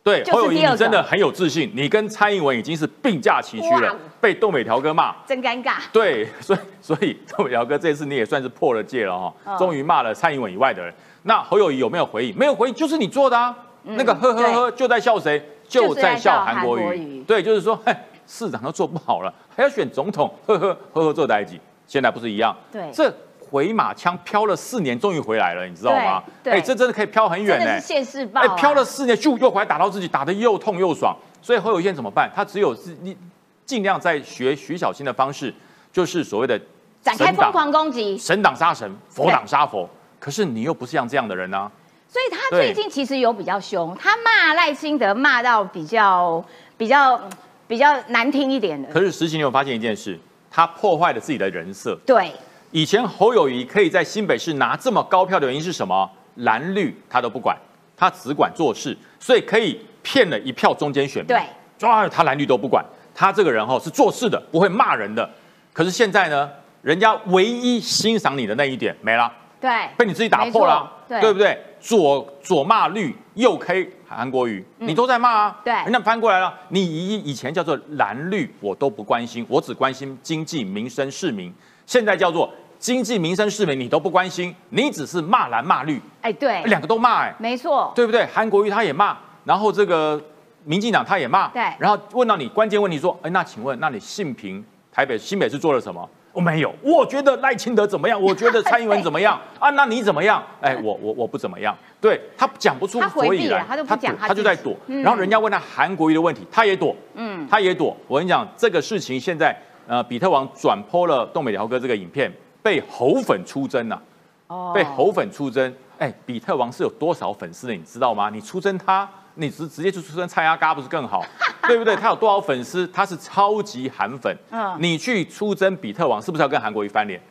[0.03, 1.71] 对，侯友谊，你真的很有自信。
[1.73, 5.77] 你跟蔡英文已经是并驾齐驱了，被东北条哥骂，真尴尬。
[5.91, 10.93] 对， 所以所以东北条哥这次你也算是破了戒了哈，终于骂了蔡英文以外的人。
[11.23, 12.37] 那侯友谊有没有回应？
[12.37, 13.55] 没有回应，就是你做的啊。
[13.83, 15.43] 那个呵呵呵，就在笑谁？
[15.67, 17.21] 就在笑韩国瑜。
[17.23, 17.95] 对，就是说，嘿，
[18.27, 22.55] 市长都做不好了，还要选总统，呵呵呵呵做代级，现在不是一样？
[22.71, 23.13] 对，这。
[23.51, 26.21] 回马枪飘了四年，终于回来了，你知道吗？
[26.45, 27.79] 哎，这真的可以飘很远呢。
[27.79, 28.41] 现世报。
[28.41, 31.15] 哎，飘了四年，就又回来打到自己，打的又痛又爽。
[31.43, 32.29] 所以侯友宜怎么办？
[32.35, 33.15] 他只有是你
[33.63, 35.53] 尽量在学徐小新的方式，
[35.93, 36.59] 就是所谓的
[37.03, 39.87] 展开疯狂攻击，神挡杀神，佛挡杀佛。
[40.19, 41.71] 可是你又不是像这样的人啊。
[42.07, 46.43] 所以他最近其实有比较凶，他骂赖清德骂到比较
[46.77, 47.21] 比较
[47.67, 48.87] 比较难听一点的。
[48.91, 51.97] 可是实情你有发现一件事，他破坏了自己的人设。
[52.05, 52.31] 对。
[52.71, 56.09] 以前侯友谊可以在新北市拿这么高票的原因是什么？
[56.35, 57.57] 蓝绿他都不管，
[57.95, 61.27] 他只管做事，所以可以骗了一票中间选民。
[61.27, 61.41] 对，
[61.77, 65.29] 抓他蓝绿都不管，他这个人哈是做事的，不会骂人的。
[65.71, 71.57] 可是现在呢，人家唯一欣赏你的那一点没了，对，被你自己打破了，对不对？
[71.79, 75.61] 左左骂绿，右 K 韩国瑜，你都在骂啊。
[75.63, 81.53] 对，人家翻过来了，你以以前叫做蓝绿，我都不关心，我只关心经济民生市民，
[81.85, 82.49] 现在叫做。
[82.77, 88.25] 经济民生市民你都不关心，你只是骂蓝骂绿，哎，对，两个都骂，哎，没错，对不对？
[88.27, 90.21] 韩国瑜他也骂，然后这个
[90.65, 96.07] 民进党他也骂，对，然后问到你关键问题说，哎，那请问，那你信平台北新北市做了什么？
[96.35, 98.21] 我没有，我觉得赖清德怎么样？
[98.21, 99.39] 我觉得蔡英文怎么样？
[99.57, 100.43] 啊，那你怎么样？
[100.61, 103.83] 哎，我我我不怎么样，对他讲不出所以然，他就
[104.19, 104.75] 他就在躲。
[104.85, 107.95] 然后人家问他韩国瑜的问题，他也躲，嗯，他也躲。
[108.07, 112.31] 我跟你讲，这个事情现在，呃，比特王转播了东北辽哥这个影片。
[112.61, 114.01] 被猴粉出征了，
[114.47, 118.27] 哦，被猴粉出征，哎，比特王是有多少粉丝的，你知道吗？
[118.31, 121.23] 你出征他，你直直接就出征蔡阿嘎不是更好，
[121.67, 121.95] 对不对？
[121.95, 122.87] 他有多少粉丝？
[122.87, 127.21] 他是超级韩粉， 嗯，你去出征比特王，是不是要跟韩国瑜翻脸？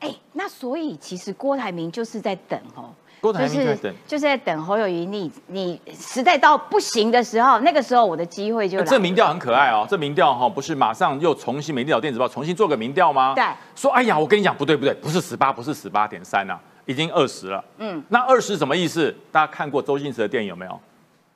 [0.00, 2.90] 哎，那所以其实郭台铭就是在等哦。
[3.20, 8.84] 就是就是在等侯友谊，你你实在到不行的时候，那个时候我的机会就来。
[8.84, 13.32] 这民调很可爱哦，这民调哈不是马上又重新《美丽岛电子报》重新做个民调吗？
[13.34, 13.44] 对。
[13.74, 17.64] 说哎呀，我跟你讲不对不对，不是十八，不是十八点三啊，已经二十了。
[17.78, 18.00] 嗯。
[18.08, 19.12] 那二十什么意思？
[19.32, 20.80] 大家看过周星驰的电影有没有？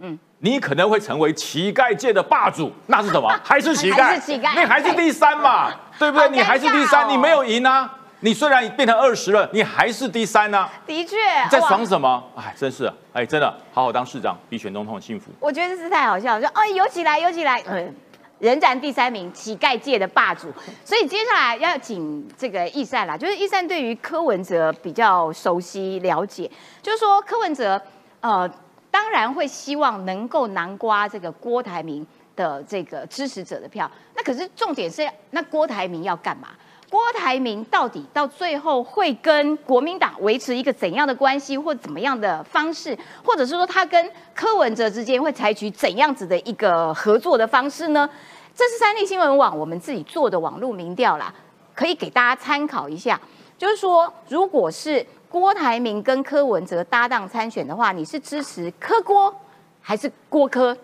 [0.02, 0.18] 嗯。
[0.44, 3.28] 你可能会成为乞丐界的霸主，那是什么？
[3.42, 4.02] 还是乞丐？
[4.02, 4.58] 还是乞丐？
[4.58, 5.72] 你还是第三嘛？
[5.98, 6.28] 对不对？
[6.30, 7.98] 你还是第三，你没有赢啊。
[8.24, 10.68] 你虽然变成二十了，你还是第三呢。
[10.86, 11.16] 的确，
[11.50, 12.22] 在爽什么？
[12.36, 15.32] 哎，真是，哎，真的，好好当市长比选总统幸福。
[15.40, 17.92] 我觉得这是太好笑了，说，哎，游起来，游起来，嗯，
[18.38, 20.52] 仍然第三名，乞丐界的霸主。
[20.84, 26.48] 所以接下来要请这个易善啦，就是易善对于柯文哲比较熟悉了解，
[26.80, 27.80] 就是说柯文哲，
[28.20, 28.48] 呃，
[28.92, 33.90] 当然会希望能够南瓜这个郭台铭的这个支持者的票。
[34.14, 36.50] 那可是重点是，那郭台铭要干嘛？
[36.90, 48.06] 郭台铭到底到最后会跟国民党维持一个怎样的关系，或怎么样的方式，或者是说他跟柯文哲之间会采取怎样子的一个合作的方式呢？
[48.54, 51.32] 这是三立新闻网我们自己做的网络民调啦，
[51.74, 53.18] 可以给大家参考一下。
[53.56, 59.34] 就是说，如果是郭台铭跟柯文哲搭档参选的话，你是支持柯郭
[59.80, 60.76] 还是郭柯？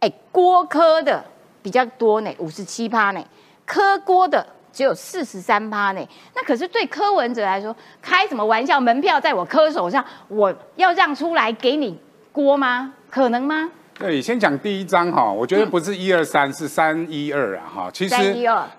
[0.00, 1.24] 哎，郭柯的
[1.62, 3.24] 比较多呢，五十七趴呢，
[3.64, 4.46] 柯郭的。
[4.74, 6.00] 只有四十三趴呢，
[6.34, 8.80] 那可是对柯文哲来说，开什么玩笑？
[8.80, 11.98] 门票在我柯手上，我要让出来给你
[12.32, 12.94] 郭吗？
[13.10, 13.70] 可能吗？
[13.98, 17.90] 对，先讲第一章哈，我觉得不是一二三，是三一二啊哈。
[17.92, 18.16] 其实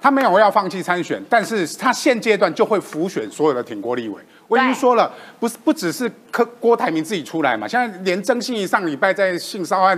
[0.02, 4.20] 他没有要放弃参选，但是他现阶段就会浮选所有的挺郭立委。
[4.48, 9.98] 我已经说了，不是不只是柯郭台铭自己出来嘛，现在连曾信怡上礼拜在性骚案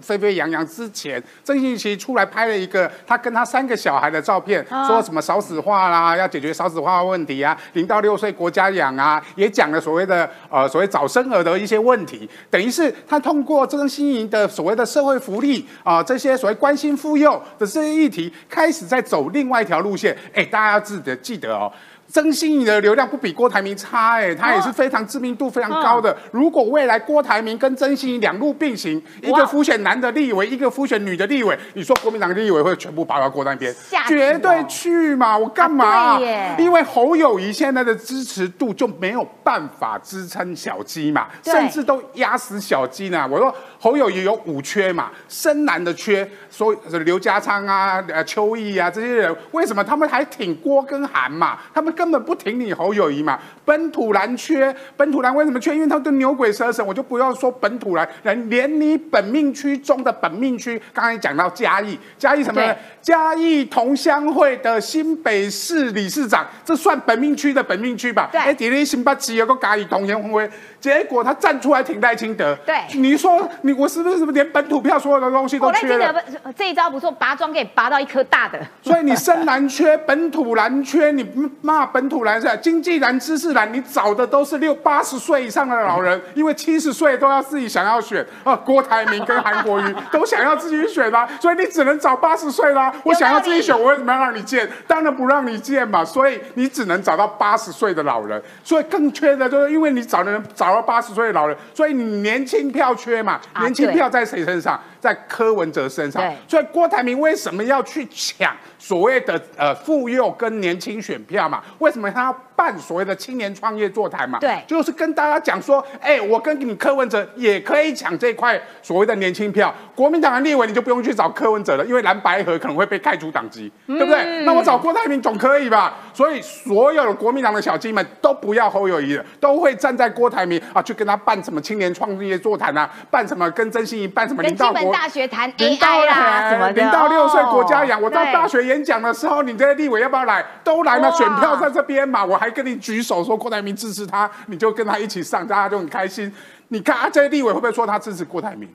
[0.00, 20.16] 沸沸扬扬之前，曾信怡出来拍了一个他跟他三个小孩的照片，说什么少子化啦，要解决少子化问题啊，零到六岁国家养啊，也讲了所谓的呃所谓早生儿的一些问题，等于是他通过曾心怡的所谓的社会福利啊这些所谓关心妇幼的这些议题，开始在走另外一条路线。
[20.32, 21.70] 哎，大家要记得记得哦。
[22.06, 26.16] 曾心怡的流量不比郭台铭差，哎，他也是非常知名度非常高的。
[26.30, 33.74] 如果未来郭台铭跟曾心怡两路并行，一个复选男的立委，一个复选女的立委，你说国民党的立委会全部跑到郭那边？
[34.06, 35.36] 绝对去嘛！
[35.36, 36.20] 我干嘛？
[36.58, 43.26] 因为侯友谊现在的支持度就没有办法支撑小鸡嘛，甚至都压死小鸡呢。
[43.28, 51.58] 我说侯友谊有五缺嘛，深蓝的缺，所以刘家昌啊、呃邱毅啊这些人，为什么他们还挺郭跟韩嘛？
[51.72, 51.93] 他们。
[51.94, 53.38] 根本不挺你侯友谊嘛。
[53.64, 55.74] 本土蓝缺，本土蓝为什么缺？
[55.74, 62.76] 因为他跟牛鬼蛇神，我就不要说本土蓝，连连你本命区中的本命区，刚才讲到嘉义，嘉义什么？
[63.00, 68.28] 嘉义同乡会的新北市理事长，这算本命区的本命区吧？
[68.32, 68.40] 对。
[68.40, 70.48] 哎，底里新北市有个嘉义同乡会。
[70.84, 76.14] 结果他站出来挺赖清德，对，你说你我是不是什么连本土票所有的东西都缺了？
[76.54, 78.60] 这一招不错，拔桩给拔到一颗大的。
[78.82, 81.26] 所以你深蓝缺，本土蓝缺，你
[81.62, 88.54] 骂本土蓝是经济蓝、知识蓝，你找的都是六八十岁以上的老人，因为七十岁都要自己想要选啊。
[88.54, 92.92] 郭台铭跟韩国瑜 都想要自己选啊，所以你只能找八十岁啦。
[93.04, 94.68] 我想要自己选，我为什么要让你见？
[94.86, 96.04] 当然不让你见嘛。
[96.04, 98.42] 所以你只能找到八十岁的老人。
[98.62, 100.73] 所以更缺的就是因为你找的人找。
[100.82, 103.40] 八十岁的老人，所以你年轻票缺嘛？
[103.60, 104.80] 年轻票在谁身上？
[105.04, 106.22] 在柯文哲身上。
[106.48, 111.62] 所以郭台铭为什么要去抢所谓的呃妇幼跟年轻选票嘛？
[111.78, 114.38] 为什么他要办所谓的青年创业座谈嘛？
[114.38, 119.74] 对，就是跟大家讲说，哎，我跟你柯文哲也可以抢这块所谓的年轻票。
[119.94, 124.44] 国民党的立委你就不用去找柯文哲了，因为蓝白河可能会被开除党籍，对不对？
[124.44, 125.98] 那我找郭台铭总可以吧？
[126.14, 138.00] 所以所有的国民党的小鸡们都不要侯友谊了，都会站在郭台铭啊，去跟他办什么青年创业座谈啊，办什么跟曾心怡办什么领导国大学谈 AI 啦什么的，零到六岁国家养。
[138.00, 140.44] 我到大学演讲的时候，你这些立委要不要来？
[140.62, 146.32] 都来嘛，选票在这边嘛，我还跟你举手说郭台铭支持他，你就跟他一起上，大家就很开心。
[146.68, 148.68] 你看啊，这些立委会不会说他支持郭台铭？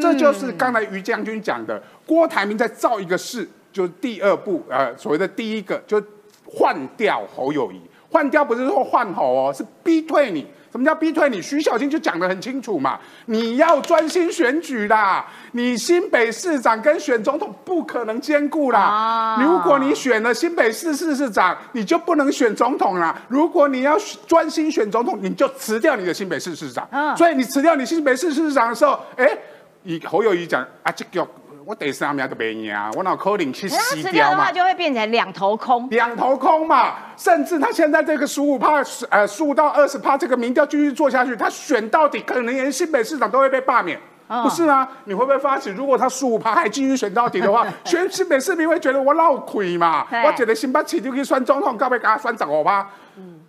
[0.00, 6.02] 这就是刚才于将军讲的，郭台铭在造一个事，就是第二步，呃，所谓的第一个就。
[6.46, 7.80] 换掉侯友谊，
[8.12, 10.46] 换掉不是说换侯哦，是逼退你。
[10.74, 11.40] 什么叫逼退你？
[11.40, 19.38] 徐小清就讲得很清楚嘛，你要专心选举啦，你新北市长跟选总统不可能兼顾啦。
[19.40, 23.16] 如果你选了新北市市市长，你就不能选总统啦。
[23.28, 26.88] 如果你要专心选总统，你就辞掉你的新北市市长。
[27.16, 29.28] 所以你辞掉你新北市市长的时候，哎，
[29.84, 31.24] 以侯友谊讲啊，这个。
[31.66, 36.94] 我第三名都没赢，我脑可能去洗掉嘛，就会变成两头空，两头空嘛。
[37.16, 43.98] 甚至他现在这个十五趴，呃，十五到二十趴这个民调继续做下去，他选到底，可能连新北市长都会被罢免，
[44.42, 44.86] 不是吗？
[45.04, 45.70] 你会不会发起？
[45.70, 50.06] 如果他十五趴还继续选到底的话， 全新北市民会觉得我闹亏嘛？
[50.26, 52.86] 我觉得新北市就可以选总统，该不该给他选十五趴？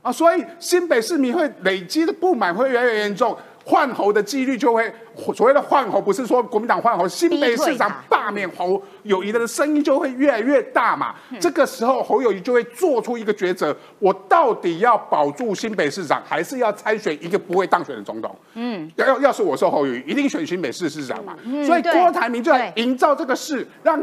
[0.04, 3.38] 啊，所以新北市民会累积的不满会越来越严重。
[3.68, 4.94] 换候的几率就会，
[5.34, 11.16] 所谓的换猴不是说国民党换猴，新北市长罢免侯友谊的声音就会越来越大嘛。
[11.40, 18.36] 这个时候侯友谊就会做出一个抉择：我到底要保住新北市长，还是要参选一个不会当选的总统？
[18.56, 21.36] 嗯，要要要是我说侯友谊，一定选新北市市长嘛。
[21.66, 24.02] 所以郭台铭就在营造这个事，让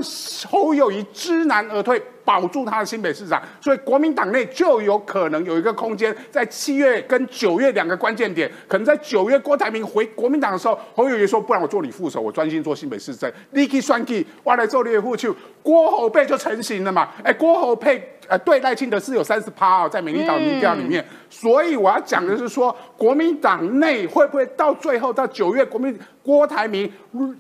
[0.49, 2.03] 侯友谊知难而退。
[2.25, 17.09] 保住他的新北市长，所以国民党内就有可能有一个空间，在七月跟九月两个关键点，可能在九月郭台铭回国民党的时候，侯友谊说：“不然我做你副手，我专心做新北市政。”立即算计，我来做你的副手，郭侯配就成型了嘛？
[17.23, 18.09] 哎，郭侯配。
[18.29, 26.91] 呃，对赖清德是有三十趴哦，在美丽岛民调里面，所以我要讲的是说，国民党内会不会到最后到九月，国民郭台铭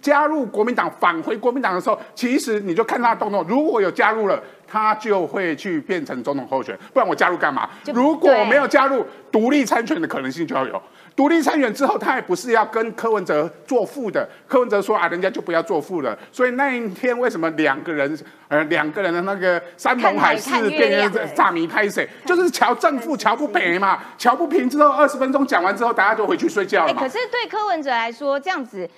[0.03, 7.71] 加入国民党返回国民党的时候，其实你就看他动作，如果有加入了，他就会去变成总统候选，不然我加入干嘛？
[7.95, 10.83] 如果没有加入，独立参选的可能性就要有。
[11.15, 14.27] 独立参选之后，他也不是要跟柯文哲做副的。
[14.49, 16.19] 柯文哲说啊，人家就不要做副了。
[16.33, 22.09] 所以那一天为什么两个人，呃，两个人的那个山盟海誓变成炸米拍谁？
[22.25, 28.89] 就是瞧正负瞧不平嘛， 瞧不平之后二十分钟讲完之后，大家就回去睡觉了可是对柯文哲来说，这样子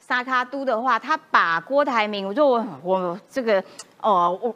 [0.00, 3.62] 沙卡都的话，他把郭台铭，我说我我这个
[4.00, 4.52] 哦，我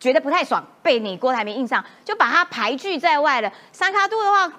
[0.00, 3.52] 觉得不太爽，被你郭台铭印上，就把他排拒在外了。
[3.72, 4.52] 沙卡都的话。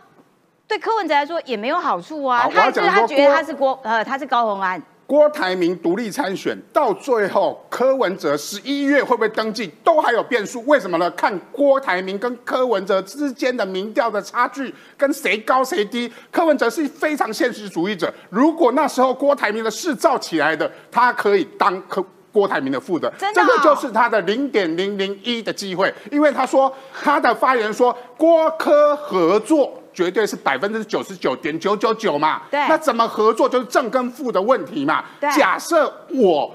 [0.68, 11.10] 对柯文哲来说也没有好处啊，他是他觉得他是郭呃他是高鸿安，郭台铭独立参选到最后，柯文哲十一月会不会登记都还有变数，为什么呢？
[11.12, 16.12] 看郭台铭跟柯文哲之间的民调的差距跟谁高谁低。
[16.30, 22.04] 柯文哲是非常现实主义者，如果那时候郭台铭的势造起来的，他可以当柯
[22.34, 29.82] 郭台铭的副的，这个就是他的零点零零一的机会，因为他说他的发言说郭柯合作。
[29.98, 32.44] 绝对是百分之九十九点九九九嘛？
[32.52, 32.60] 对。
[32.70, 35.04] 那怎么合作就是正跟负的问题嘛？
[35.20, 35.28] 对。
[35.32, 36.54] 假设我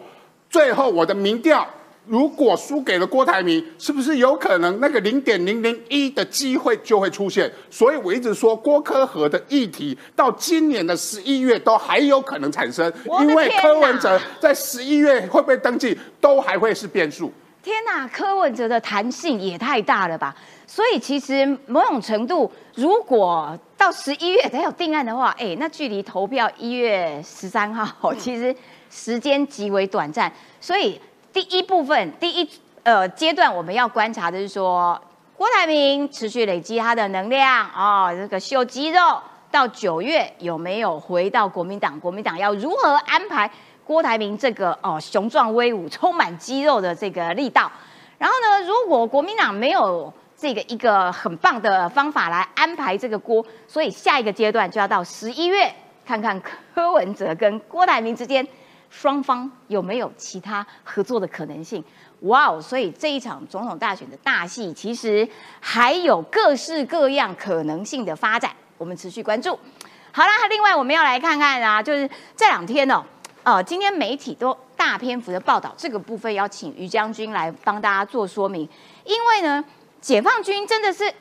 [0.48, 1.66] 最后我的民调
[2.06, 7.50] 如果输给了郭台铭，是不是有可能那个零点零零一的机会就会出现？
[7.68, 17.32] 所以我一直说郭科和的议题到今年的十一月都还有可能产生，因为柯文哲在十一月会不会登记都还会是变数。
[17.62, 20.34] 天哪，柯文哲的弹性也太大了吧！
[20.66, 28.54] 所以其实某种程度，如果到十一月才有定案的话，哎，那距离投票一月十三号，其实
[28.90, 30.32] 时间极为短暂。
[30.60, 31.00] 所以
[31.32, 32.50] 第一部分，第一
[32.82, 35.00] 呃阶段，我们要观察的是说，
[35.36, 39.20] 郭台铭持续累积他的能量哦，这个秀肌肉，
[39.52, 42.00] 到九月有没有回到国民党？
[42.00, 43.48] 国民党要如何安排？
[43.92, 47.70] 郭台铭这个哦雄壮威武、充满肌肉的这个力道，
[48.16, 55.70] 然后呢，如果国民党没有这个一个很棒的方法来安排这个锅，所以下一个阶段就要到十一月，
[56.06, 56.40] 看看
[56.74, 58.48] 柯文哲跟郭台铭之间
[58.88, 61.84] 双方有没有其他合作的可能性。
[62.20, 62.58] 哇哦！
[62.58, 65.28] 所以这一场总统大选的大戏，其实
[65.60, 69.50] 还有各式各样可能性的发展，我们持续关注。
[70.12, 73.04] 好啦，另外我们要来看看啊，就是这两天哦。
[73.44, 78.68] 呃，今天媒体都大篇幅的报道这个部分，要请于将军来帮大家做说明。
[79.04, 79.64] 因为呢，
[80.00, 81.12] 解放军真的是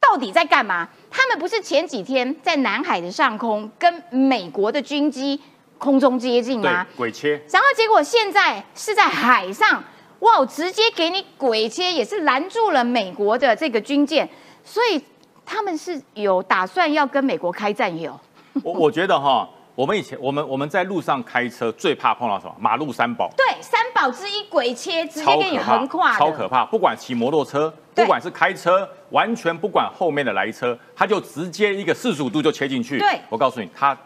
[0.00, 0.88] 到底在干嘛？
[1.10, 5.38] 他们不是前几天在南海的上空跟美国的军机
[5.76, 6.86] 空中接近吗？
[6.96, 7.32] 鬼切。
[7.50, 9.84] 然后结果现在是在海上，
[10.20, 14.26] 哇，直接给你鬼切，也是拦住了美国的这个军舰。
[14.64, 15.02] 所以
[15.44, 18.18] 他们是有打算要跟美国开战，有？
[18.62, 19.46] 我我觉得哈。
[19.80, 22.54] 我们以前，我们我们在路上开车最怕碰到什么？
[22.58, 23.30] 马路三宝。
[23.34, 26.14] 对，三宝之一，鬼切，直接给你横跨。
[26.18, 26.66] 超可怕！
[26.66, 32.98] 不管骑摩托车，不管是开车，完全不管后面的来车，他就直接一个四十五度就切进去。
[32.98, 33.96] 对，我告诉你，他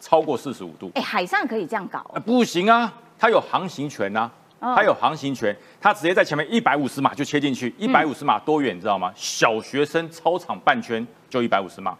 [0.00, 0.90] 超过四十五度。
[0.96, 2.00] 哎，海上可以这样搞？
[2.26, 4.28] 不行啊，他有航行权呐，
[4.58, 7.72] 他有航行权，他直接在前面一百五十码就切进去。
[7.78, 8.76] 一百五十码多远？
[8.76, 9.12] 你知道吗？
[9.14, 11.96] 小学生操场半圈就一百五十码，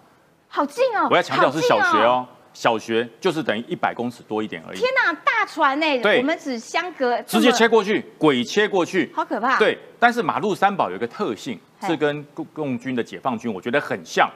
[0.48, 1.06] 好近哦！
[1.08, 2.26] 我要强调是小学哦。
[2.52, 4.78] 小学就是等于一百公尺多一点而已。
[4.78, 5.98] 天哪，大船呢？
[6.00, 9.56] 对，我们只相隔，直接切过去，鬼切过去，好可怕。
[9.58, 14.28] 对，但是马路三宝有一个特性，是跟共共军的解放军我觉得很像，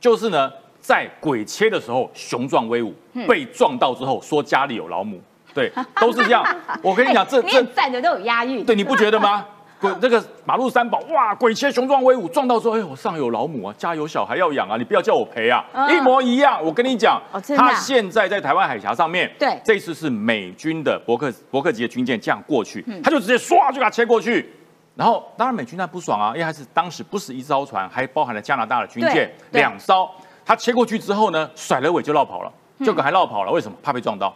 [0.00, 0.50] 就是呢，
[0.80, 2.94] 在鬼切的时候雄壮威武，
[3.28, 5.20] 被撞到之后说家里有老母，
[5.54, 6.44] 对， 都是这样。
[6.82, 9.46] 我跟你讲，这 这站着都有押韵，对，你不觉得吗？
[9.80, 16.62] 鬼这个马路三宝哇，鬼切雄壮威武，撞到说，哎，我上有老母啊，家有小孩要养啊，你不要叫我赔啊，一模一样。
[16.62, 17.20] 我跟你讲，
[17.56, 24.52] 他现在在台湾海峡上面，对，这次是美军的伯克伯克级的军舰这样过去，他就直接唰就给他切过去，
[24.94, 30.06] 然后当然美军那不爽啊，因为还是当时不是一艘船，还包含了加拿大的军舰两艘，
[30.44, 32.52] 他切过去之后呢，甩了尾就绕跑了，
[32.84, 33.78] 就赶快绕跑了，为什么？
[33.82, 34.34] 怕被撞到。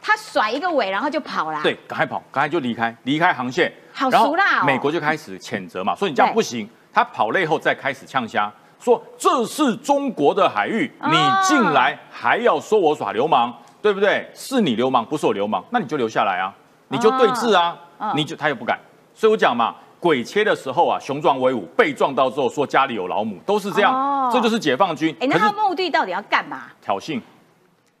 [0.00, 1.60] 他甩一个尾，然后就跑了。
[1.60, 3.70] 对，赶快跑，赶快就离开，离开航线。
[3.98, 4.62] 好熟啦！
[4.64, 6.68] 美国就开始谴责嘛，说你这样不行。
[6.92, 14.28] 他跑了以后再开始呛虾，说这是中国的海域，你进来还要说我耍流氓，对不对？
[14.34, 16.52] 是你流氓，不是我流氓，那你就留下来啊，
[16.88, 17.76] 你就对峙啊，
[18.14, 18.78] 你就他又不敢。
[19.14, 24.30] 所以我讲嘛，鬼切的时候啊，雄壮威武，被撞到之后说家里有老母，都是这样。
[24.32, 25.14] 这就是解放军。
[25.20, 26.62] 哎，那他目的到底要干嘛？
[26.80, 27.20] 挑衅。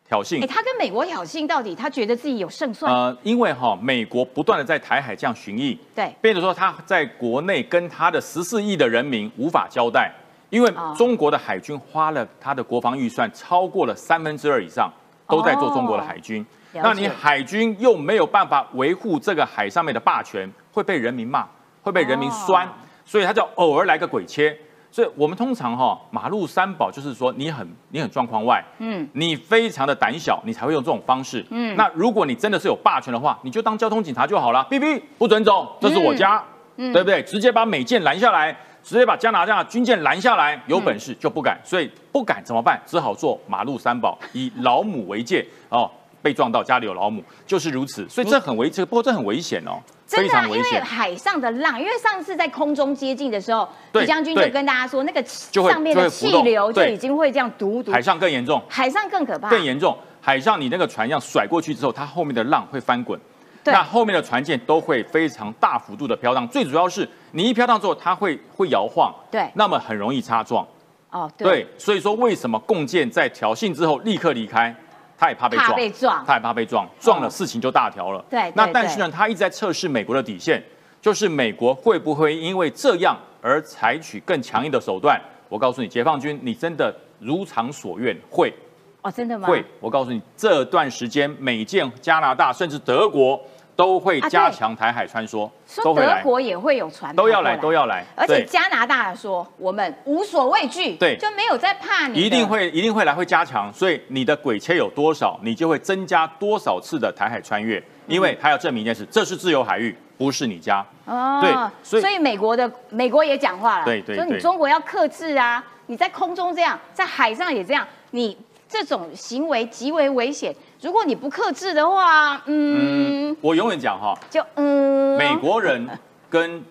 [0.08, 2.90] 挑衅，哎，他跟美国挑衅，到底他觉得自己有胜算？
[2.90, 10.10] 呃，因为哈，美国不断的在台海这样巡弋，对，变得说他在国内跟他的十四亿的人民无法交代，
[10.48, 14.90] 因为中国的海军花了他的国防预算超过了三分之二以上，
[15.26, 21.46] 都在做中国的海军，那你海军又没有办法维护这个海上面的霸权，会被人民骂，
[21.82, 22.66] 会被人民酸，
[23.04, 24.56] 所以他就偶尔来个鬼切。
[24.98, 31.76] 所以我们通常哈马路三宝就是说你很你很状况外，嗯，你非常的胆小，你才会用这种方式，嗯。
[31.76, 36.42] 那如果你真的是有霸权的话，你就当交通警察就好了，B B 不准走，这是我家，
[36.76, 37.22] 对不对？
[37.22, 38.50] 直接把美舰拦下来，
[38.82, 42.82] 直接把加拿大军舰拦下来，有本事就不敢，所以不敢怎么办？
[42.84, 45.88] 只好做马路三宝，以老母为戒哦。
[46.20, 49.78] 被撞到家里有老母，就是如此，所以这很危，这不过这很危险哦，
[50.08, 50.72] 非常危险。
[50.72, 57.92] 因为海上的浪，因为上次在空中接近的时候，李将军就跟大家说，那个上面的气流就已经会这样堵堵。
[57.92, 59.96] 海上更严重，海上更可怕，更严重。
[60.20, 63.18] 海上你那个船样甩过去之后，它后面的浪会翻滚，
[63.64, 66.46] 那后面的船舰都会非常大幅度的飘荡。
[66.48, 70.66] 最主要是你一飘荡之后，它会会摇晃，对，那么很容易擦撞。
[71.10, 74.74] 哦，对，所以说为什么共建在挑衅之后立刻离开？
[75.18, 75.56] 他也怕被
[75.90, 78.24] 撞，他也怕被撞，撞了事情就大条了。
[78.30, 80.62] 对，那但是呢，他一直在测试美国的底线，
[81.02, 85.20] 就是美国会不会因为这样而采取更强硬的手段？
[85.48, 88.54] 我告诉你，解放军，你真的如偿所愿会？
[89.02, 89.48] 哦，真的吗？
[89.48, 89.64] 会。
[89.80, 93.40] 我告诉你，这段时间美舰、加拿大甚至德国。
[93.78, 98.04] 都会加强台海穿梭，说德国也会有船，都要来，都要来。
[98.16, 102.20] 而且加拿大说我们无所畏惧，对，就没有在怕你。
[102.20, 103.72] 一定会，一定会来，会加强。
[103.72, 110.84] 所以你的鬼切有多少，你就会增加多少次的台海穿越，因为他要证明一件事，这是自由海域，不是你家。
[111.04, 111.52] 哦，对，
[111.84, 118.36] 所以所以美国的美国也讲话了，对对，说你中国要克制啊，你在空中这样，在海上也这样，你
[118.68, 120.52] 这种行为极为危险。
[120.80, 125.88] 如果你不克制的话，嗯，我永远讲哈，就嗯，美国人
[126.30, 126.62] 跟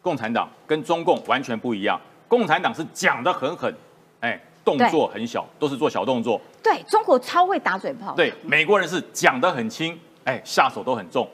[0.00, 3.74] 共产党跟中共完全不一样，共产党是讲的很狠，
[4.20, 6.40] 哎，动作很小，都是做小动作。
[6.62, 8.14] 对中国超会打嘴炮。
[8.14, 11.28] 对，美国人是讲的很轻，哎，下手都很重。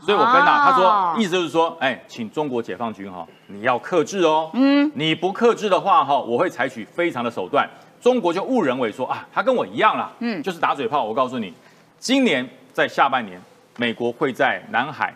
[0.00, 7.68] 所以我跟他他说，意思就是说，哎，请中国解放军哈，你要克制哦，嗯，你不克制的话哈，我会采取非常的手段。
[8.00, 11.02] 中国就误认为说啊，他跟我一样啦，嗯，就是打嘴炮。
[11.02, 11.52] 我告诉你，
[11.98, 13.40] 今年在下半年，
[13.76, 15.12] 美国会在南海、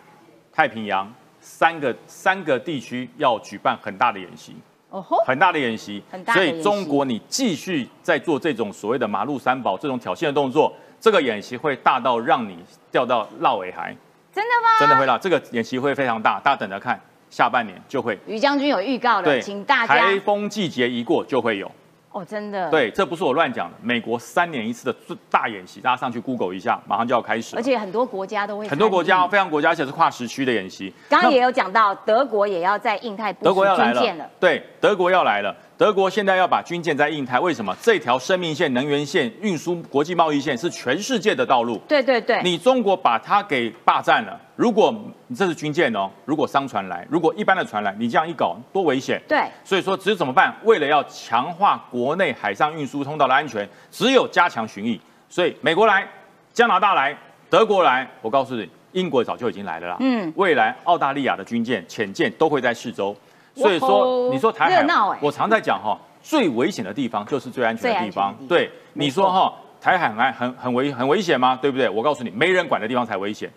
[0.53, 1.11] 太平洋
[1.41, 4.57] 三个三个地区要举办很大的演习，
[4.91, 6.03] 哦吼，很大的演习，
[6.35, 12.59] 所以中国你继续在做这种所谓的马路三宝这种挑衅的动作，这个演习会大到让你
[12.91, 13.97] 掉到落尾海。
[14.35, 14.79] 真的吗？
[14.81, 18.19] 真的会啦，这个演习会非常大，大家等着看，下半年就会。
[18.27, 19.95] 于将军有预告了，请大家。
[19.95, 21.71] 台风季节一过就会有。
[22.13, 22.71] 哦，真的。
[22.71, 23.77] 对，这不是我乱讲的。
[23.83, 27.57] 美国三年一次的大演习，大家上去 Google 一下，马上就要开始。
[27.57, 28.69] 而且很多国家都会。
[28.69, 30.93] 很多国家，非常国家，而且是跨时区的演习。
[31.09, 34.29] 刚刚也有讲到，德国也要在印太部署军舰了。
[34.39, 35.55] 对，德国要来了。
[35.79, 37.75] 德国现在要把军舰在印太，为什么？
[37.81, 41.77] 这条生命线、能源线、运输国际贸易线是全世界的道路。
[41.89, 44.39] 对对对，你中国把它给霸占了。
[44.57, 44.95] 如果
[45.29, 49.21] 你这是军舰哦，如果商船来，如果一般的船来，你这样一搞，多危险。
[49.29, 50.55] 对，所以说只有怎么办？
[50.65, 54.99] 为了要强化国内海上运输通道的安全，只有加强巡弋。
[55.29, 56.07] 所以美国来，
[56.53, 57.17] 加拿大来，
[57.49, 59.97] 德国来，我告诉你，英国早就已经来了啦。
[60.01, 63.17] 嗯，未来澳大利亚的军舰、潜舰都会在四周。
[63.55, 68.35] 所以说，你说台海，我常在讲哈，最危险的地方就是最安全的地方。
[68.49, 71.59] 对，你说哈，台海很安很很危很危险吗？
[71.61, 71.89] 对不对？
[71.89, 73.51] 我告诉你，没人管的地方才危险，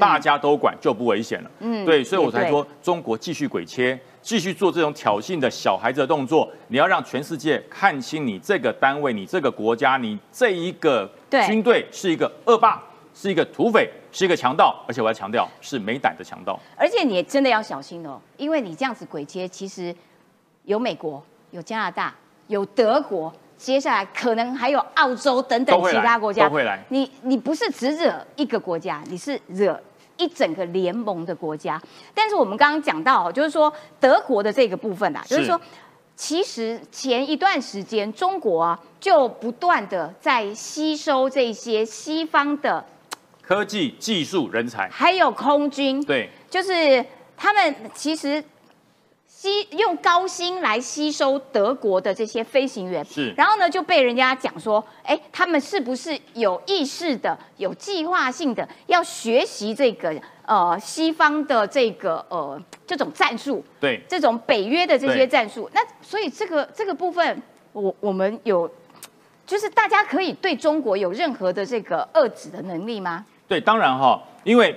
[0.00, 1.50] 大家都管就不危险了。
[1.60, 11.10] 嗯，对，所以我才说，中国继续鬼切，继续做这种挑衅的小孩子的动作，你要让全世界看清你这个单位、你这个国家、你这一个
[11.46, 12.82] 军队是一个恶霸。
[13.14, 16.58] 是一个土匪，是一个强盗，而且我要强调是没胆的强盗。
[16.74, 19.94] 而且你真的要小心哦，因为你这样子鬼切，其实
[20.64, 22.14] 有美国、有加拿大、
[22.46, 23.30] 有德国，
[23.62, 26.84] 接下来可能还有澳洲等等其他国家都会来。
[26.88, 29.80] 你你不是只惹一个国家，你是惹
[30.16, 31.80] 一整个联盟的国家。
[32.12, 35.60] 但是我们刚刚讲到，就是说德国的这个部分啊，就是说
[36.16, 42.84] 其实前一段时间中国啊就不断的在吸收这些西方的。
[43.40, 47.04] 科技、技术、人才，还有空军，对，就是
[47.36, 48.42] 他们其实
[49.42, 60.14] 吸用高薪来吸收德国的这些飞行员，是，然后呢就被人家讲说，哎，他们是不是有意识的、有计划性的要学习这个
[60.46, 63.64] 呃西方的这个呃这种战术？
[63.80, 65.68] 对，这种北约的这些战术。
[65.74, 68.70] 那所以这个这个部分，我我们有，
[69.44, 73.26] 就是大家可以对中国有任何的这个遏制的能力吗？
[73.48, 74.72] 对，当然哈，因为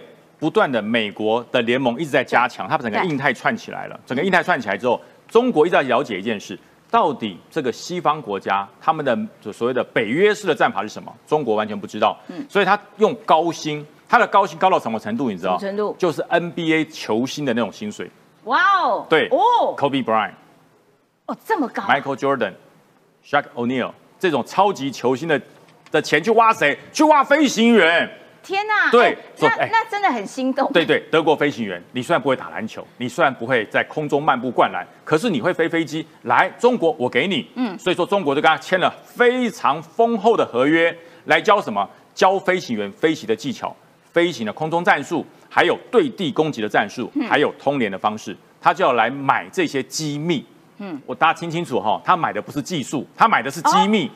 [0.46, 4.00] 不断的美国的联盟一直在加强，它把整个印太串起来了。
[4.06, 6.56] 整个印太串起来之后，中国一直在了解一件事：
[6.92, 9.18] 到底这个西方国家他们的
[9.52, 11.12] 所谓的北约式的战法是什么？
[11.26, 12.16] 中国完全不知道。
[12.28, 15.32] 嗯，所以他用高薪，他的高薪高到什么程度？
[15.32, 15.58] 你知道？
[15.58, 18.08] 程度就是 NBA 球星的那种薪水。
[18.44, 19.08] 哇哦！
[19.10, 20.34] 对哦，Kobe Bryant，
[21.26, 25.42] 哦这么高，Michael Jordan，Shaq O'Neal 这种超级球星的
[25.90, 26.78] 的钱去挖谁？
[26.94, 28.08] 去挖飞行员。
[28.46, 28.92] 天呐！
[28.92, 30.72] 对，那那真的很心动。
[30.72, 36.06] 对对，德国飞行员，你虽然不会打篮球，你虽然不会在空中漫步灌篮，可是你会飞飞机。
[36.22, 37.48] 来中国，我给你。
[37.56, 41.90] 嗯，所以说中国就跟他签了非常丰厚的合约，来教什么？
[42.14, 43.76] 教飞行员飞行的技巧、
[44.14, 48.36] 飞行的空中战术，还有对地攻击的战术，还有通联的方式。
[48.62, 50.46] 他就要来买这些机密。
[50.78, 54.08] 嗯，我大家听清楚哈，他买的不是技术，他买的是机密。
[54.08, 54.12] 哦，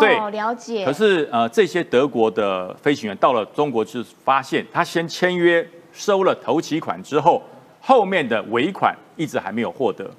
[0.00, 0.84] 对，了解。
[0.84, 7.42] 可是呃，这些德国的飞行员到了中国，就发现他先签约收了头期款之后，
[7.80, 10.10] 后面的尾款一直还没有获得，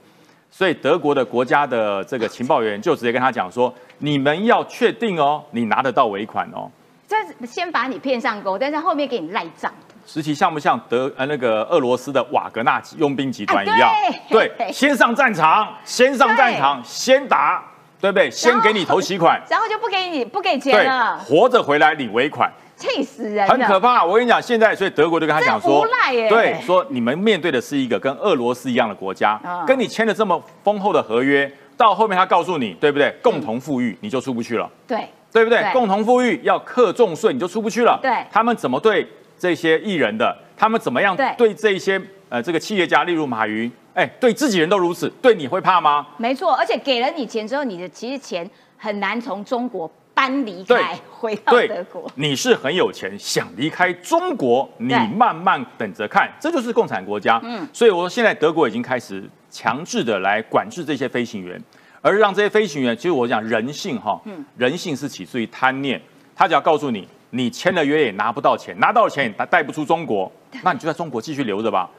[0.49, 6.69] 所以德国的国家的这个情报员就直接跟他讲说：“你们要确定哦，你拿得到尾款哦。”
[7.07, 9.71] 这先把你骗上钩，但是后面给你赖账。
[10.07, 13.91] 实际像不像德呃那个俄罗斯的瓦格纳佣兵集团一样？
[14.29, 17.63] 对，先上战场，先上战场，先打。
[18.05, 18.29] 对不对？
[18.29, 21.17] 先给你投息款，然后就不给你不给钱了。
[21.17, 23.47] 活着回来领尾款，气死人！
[23.47, 24.05] 很可怕。
[24.05, 25.83] 我跟你讲，现在所以德国就跟他讲说，
[26.29, 33.11] 对，说你们面对的是一个跟俄罗斯一样的国家，跟你签了这么丰厚的合约，到后面他告诉你，对不对？
[33.23, 35.63] 共同富裕你就出不去了，对，对不对？
[35.73, 37.97] 共同富裕要克重税你就出不去了。
[38.03, 39.07] 对，他们怎么对
[39.39, 40.37] 这些艺人的？
[40.55, 41.99] 他们怎么样对这些
[42.29, 46.05] 呃这个企业家，例如马云，哎，对自己人都如此，对你会怕吗？
[46.17, 52.11] 没错，而且给了你钱之后，你的其实钱很难从中国搬离开，回到德国。
[52.15, 57.39] 你是很有钱，想离开中国，你慢慢等着看，这就是共产国家。
[57.43, 61.61] 嗯，所以我说现在德国已经开始强制的来管制这些飞行员，
[62.01, 66.01] 而让这些飞行员，其实我讲人性哈，嗯，人性是起自于贪念，
[66.35, 67.07] 他只要告诉你。
[67.31, 70.31] 你签了约也拿不到钱，拿到钱也带不出中国，
[70.63, 71.89] 那你就在中国继续留着吧，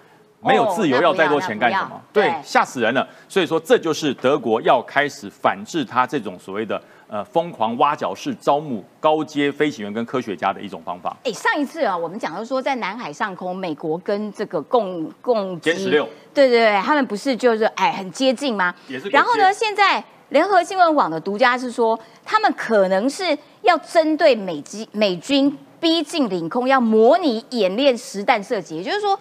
[0.40, 2.00] 没有自由要再多钱干什么？
[2.12, 3.06] 对，吓死人了。
[3.28, 11.16] 所以说，这就是德国要开始反制他这种所谓的呃疯狂挖角式招募高阶飞行员跟科学家的一种方法。
[11.24, 18.74] 哎，上一次啊，我们讲到说在南海上空，美国跟这个共共歼十六，对对对，他们不是就是哎很接近吗？
[18.88, 19.08] 也是。
[19.08, 20.02] 然后呢，现在。
[20.30, 28.78] 联合新闻网的独家是说，他们可能是要针对美机美军逼近领空，要模拟演练实弹射击。
[28.78, 29.16] 也就是说，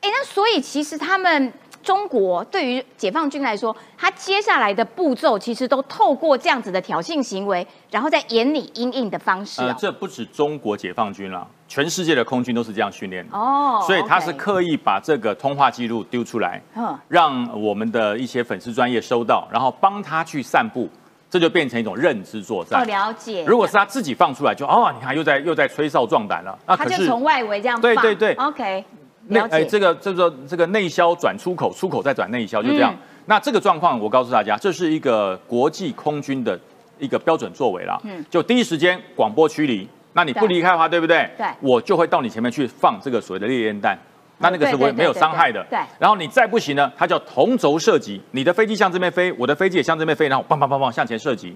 [0.00, 9.62] 哎，那所以其实他们中国对于解放军来说，他接下来的步骤其实都透过这样子的挑衅行为，然后再演你阴影的方式。
[9.62, 11.46] 呃，这不止中国解放军了。
[11.68, 16.60] 全世界的空军都是这样训练的哦，所以他是刻意把这个通话记录丢出来，
[17.06, 20.88] 让我们的一些粉丝专业收到，然后帮他去散布，
[21.30, 22.80] 这就变成一种认知作战。
[22.80, 23.44] 哦，了解。
[23.46, 26.58] 如果是他自己放出来，就哦，你看又在又在吹哨壮胆了。
[26.66, 28.84] 那他就从外围这样对对对，OK。
[29.30, 32.94] 那哎，这个这个这个内销转出口，出口再转内销，就这样。
[33.26, 36.58] 那这个状况，我告诉大家，这是一个国际空军的
[36.98, 38.00] 一个标准作为了。
[38.02, 39.88] 嗯，就第一时间广播驱离。
[40.12, 41.30] 那你不离开的话，对不对？
[41.38, 43.96] 对，我就会到你前面去放这个所谓的烈焰弹，
[44.38, 45.64] 那那个是会没有伤害的。
[45.70, 51.54] 对，然后你再不行呢，它叫同轴射击，你的飞机向这边飞，我的飞机也向这边飞，然后砰砰砰砰向前射击。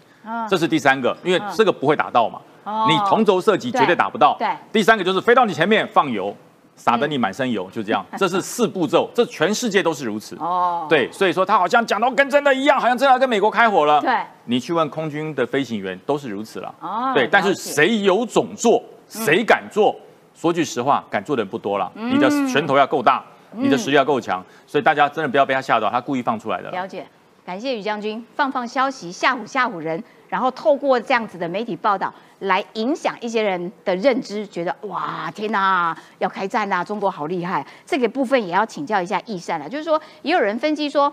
[0.49, 2.41] 这是第三个，因为这个不会打到嘛。
[2.89, 4.37] 你同轴射击绝对打不到。
[4.39, 6.35] 对，第三个就是飞到你前面放油。
[6.77, 8.05] 撒得你满身油，就这样。
[8.19, 10.37] 这是四步骤，这全世界都是如此。
[10.41, 14.01] 哦，对，所以说他好像讲到跟真的一样，好像真的跟美国开火了。
[14.01, 14.15] 对，
[14.45, 16.75] 你去问空军的飞行员都是如此了。
[16.81, 19.95] 哦，对，但是谁有种做，谁敢做？
[20.35, 21.91] 说句实话，敢做的人不多了。
[21.95, 23.23] 你的拳头要够大，
[23.53, 26.69] 你的实力要够强，所以大家真的不要被他吓到，他故意放出来的。
[26.73, 27.07] 了解，
[27.45, 30.03] 感谢于将军放放消息吓唬吓唬人。
[30.27, 37.65] 然后透过这样子的媒体报道来影响一些人的认知，觉得哇天哪，要开战呐，中国好厉害。
[37.87, 41.13] 这个部分也要请教一下易善了，就是说也有人分析说，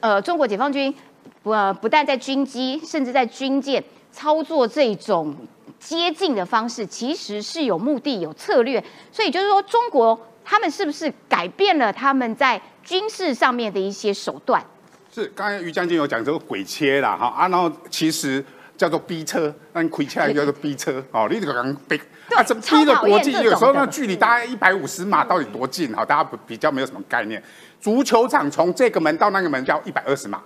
[0.00, 0.94] 呃，中国解放军
[1.42, 5.34] 不不但在军机，甚至在军舰操作这种
[5.80, 8.84] 接近的方式，其实是有目的、有策略。
[9.10, 14.64] 所以就是说，中国他们是不是改变了他们在军事上面的一些手段？
[15.12, 18.44] 是，刚才于将军有讲这个鬼切啦，哈啊，然后其实
[18.76, 22.00] 叫做逼车，那你开起来叫做逼车，哦，你这个刚逼，
[22.34, 25.92] 啊，这逼的国际有时候那距离大概一百五十码，到底多近？
[25.92, 27.42] 哈，大家比较没有什么概念。
[27.80, 30.40] 足球场从这个门到那个门叫一百二十码，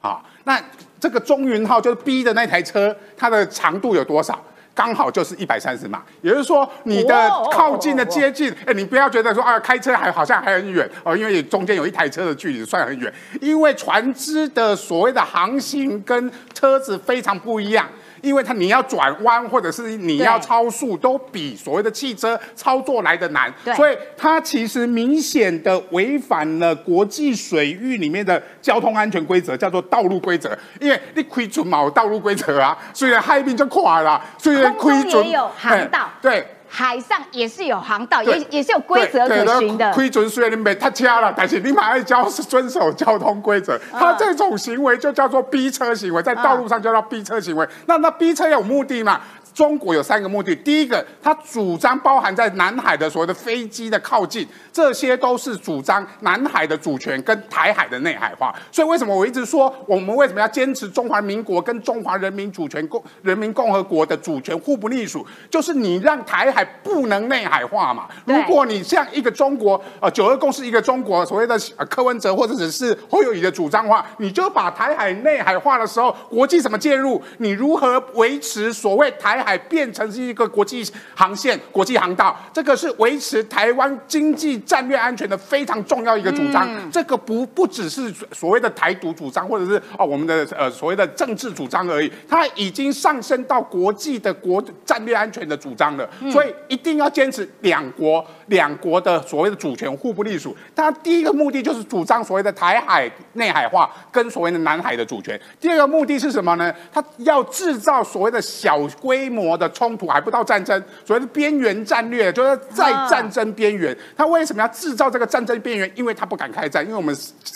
[0.00, 0.62] 啊，那
[1.00, 4.40] 这个中云号就是逼的那台车，它的长度有多少？
[4.74, 17.86] 刚好就是一百三十码，也就是说你的靠近的接近，哎，你不要觉得说啊，开车还好像还很远哦，因为中间有一台车的距离算很远，因为船只的所谓的航行跟车子非常不一样。
[18.24, 30.56] 因为它你要转弯或者是你要超速，都比所谓的汽车操作来的难，所以它其实明显的违反了国际水域里面的交通安全规则，叫做道路规则。
[30.80, 36.46] 因为你亏准嘛，道路规则啊，虽然海边就垮了，虽然亏准也有航道，对。
[36.76, 39.92] 海上也是有航道，也也是有规则可循的。
[39.92, 43.78] 规则虽然你没他掐了，但是你马上交遵守交通规则。
[43.92, 47.64] 他这种行为就叫做逼车行为，在道路上叫做逼车行为。
[47.86, 49.20] 那那逼车有目的嘛？
[49.54, 58.52] 中国有三个目的，第一个，他主张包含在南海的所谓的飞机的靠近，这些都是主张南海的主权跟台海的内海化。
[58.72, 65.24] 所以为什么我一直说，我们为什么要坚持中华民国跟中华人民主权共人民共和国的主权互不隶属？
[65.48, 68.08] 就是你让台海不能内海化嘛。
[68.24, 71.56] 如果你像一个中国，呃，九二共识一个中国，所谓的
[71.88, 77.22] 柯文哲或者只是侯友谊的主张话，你就把台海内海化的时候，国际怎么介入？
[77.38, 79.43] 你如何维持所谓台？
[79.44, 80.84] 海变成是一个国际
[81.14, 86.68] 航线、国际航道，这个是维持台湾经济战略安全的非常重要一个主张。
[86.90, 96.08] 这个不不只是所谓的台独主张，或者是哦我们的呃所谓的政治主张而已，它已经上升到国际的国战略安全的主张了。
[96.32, 100.56] 所以一定要坚持两国两国的所谓的主权互不隶属。
[100.74, 105.40] 他第一个目的就是主张所谓的台海内海化跟所谓的南海的主权。
[105.60, 106.72] 第二个目的是什么呢？
[106.92, 113.96] 他要制造所谓的小规模的冲突，还不到战争，所谓的边缘战略，就是在战争边缘。
[114.16, 115.90] 他为什么要制造这个战争边缘？
[115.94, 117.14] 因为他不敢开战，因为我们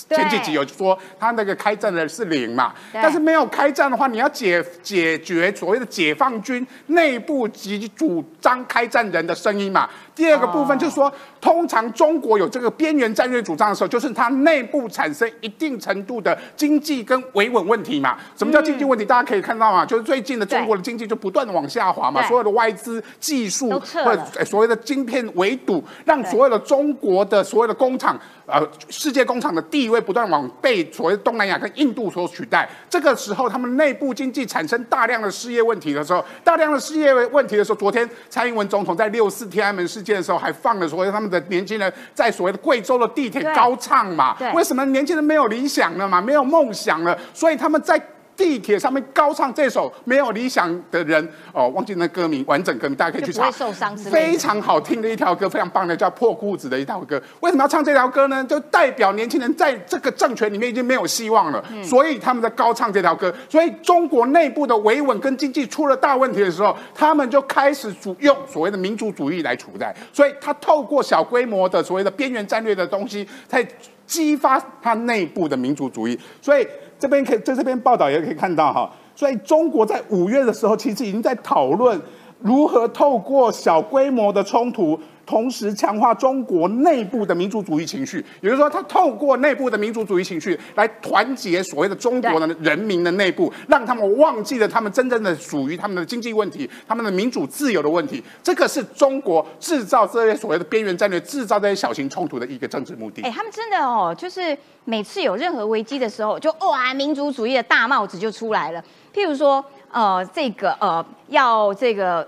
[0.09, 9.89] 前几集有说他那个开战的是零嘛，但是没有开战的话，你要解解决所谓的解放军内部及主张开战人的声音嘛。
[10.19, 11.11] 第二个部分就是说，
[11.41, 18.19] 通常中国有这个边缘战略主张的时候，就是它内部产生一定程度的经济跟维稳问题嘛。
[18.37, 19.05] 什么叫经济问题？
[19.05, 23.71] 大家可以看到嘛，就是最近的中国的经济就不断的往下滑嘛，所有的外资、技术
[24.05, 28.19] 或者所谓的晶片围堵，让所有的中国的所有的工厂。
[28.51, 44.35] 呃，世界工厂的地位不断往被所谓东南亚跟印度所取代，这个时候他们内部经济产生大量的失业问题的时候，大量的失业问题的时候，昨天蔡英文总统在六四天安门事件的时候，还放了所谓他们的年轻人在所谓的贵州的地铁高唱嘛？
[44.55, 46.19] 为什么年轻人没有理想了嘛？
[46.19, 47.19] 没有梦想了？
[47.35, 48.03] 所以他们在。
[48.39, 53.51] 地铁上面高唱这首没有理想的人哦，忘记那歌名，完整歌名大家可以去查。
[53.51, 57.21] 受伤非常好听的一条歌，非常棒的叫破裤子的一条歌。
[57.41, 58.45] 为什么要唱这条歌呢？
[58.45, 63.35] 就代表年轻人在这个政权里面已经没有希望了，所以他们在高唱这条歌。
[63.49, 69.93] 所以中国内部的维稳跟经济出了大问题的时候，他们就开始主用所谓的民族主义来处在。
[70.13, 73.67] 所以他透过小规模的所谓的边缘战略的东西，在
[74.07, 76.17] 激发他内部的民族主义。
[76.41, 76.65] 所以。
[76.99, 82.01] 这边可以在这边报道也可以看到哈，所以中国在五月的时候，其实已经在讨论
[82.41, 84.99] 如何透过小规模的冲突。
[85.29, 98.25] 同时强化中国内部的民族主义情绪，也就是说，他透过内部的民族主义情绪来团结所谓的中国的人民的内部，让他们忘记了他们真正的属于他们的经济问题、他们的民主自由的问题。
[98.43, 103.21] 这个是中国制造这些所谓的边缘战略、制造这些小型冲突的一个政治目的。
[103.21, 104.57] 哎，他们真的哦，就是
[104.87, 108.83] 每次有任何危机的时候，就哇，民族主义的大帽子就出来了。
[109.15, 109.63] 譬如说，
[109.93, 112.27] 呃，这个呃，要这个。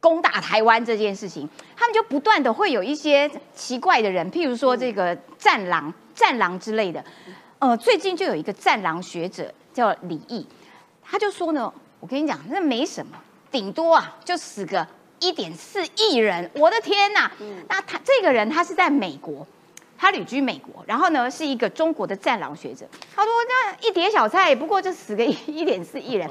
[0.00, 7.04] 攻打台湾这件事情，他们就不断的会有一些奇怪的人，譬如说这个战狼、战狼之类的。
[7.58, 10.46] 呃，最近就有一个战狼学者叫李毅，
[11.02, 11.70] 他就说呢，
[12.00, 13.12] 我跟你讲，那没什么，
[13.52, 14.86] 顶多啊就死个
[15.18, 16.50] 一点四亿人。
[16.54, 17.30] 我的天呐！
[17.68, 19.46] 那他这个人他是在美国，
[19.98, 22.88] 他旅居美国，然后呢是一个中国的战狼学者。
[23.14, 26.26] 他说那一碟小菜，不过就死个一点四亿人，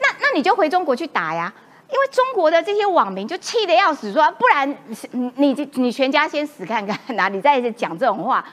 [0.00, 1.54] 那那你就回中国去打呀。
[1.92, 4.68] 因为中国的这些网民就气得要死，说不然
[5.12, 8.44] 你你你全家先死看看，哪里再讲这种话？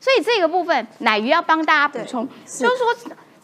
[0.00, 2.94] 所以这个部分奶鱼要帮大家补充，就是说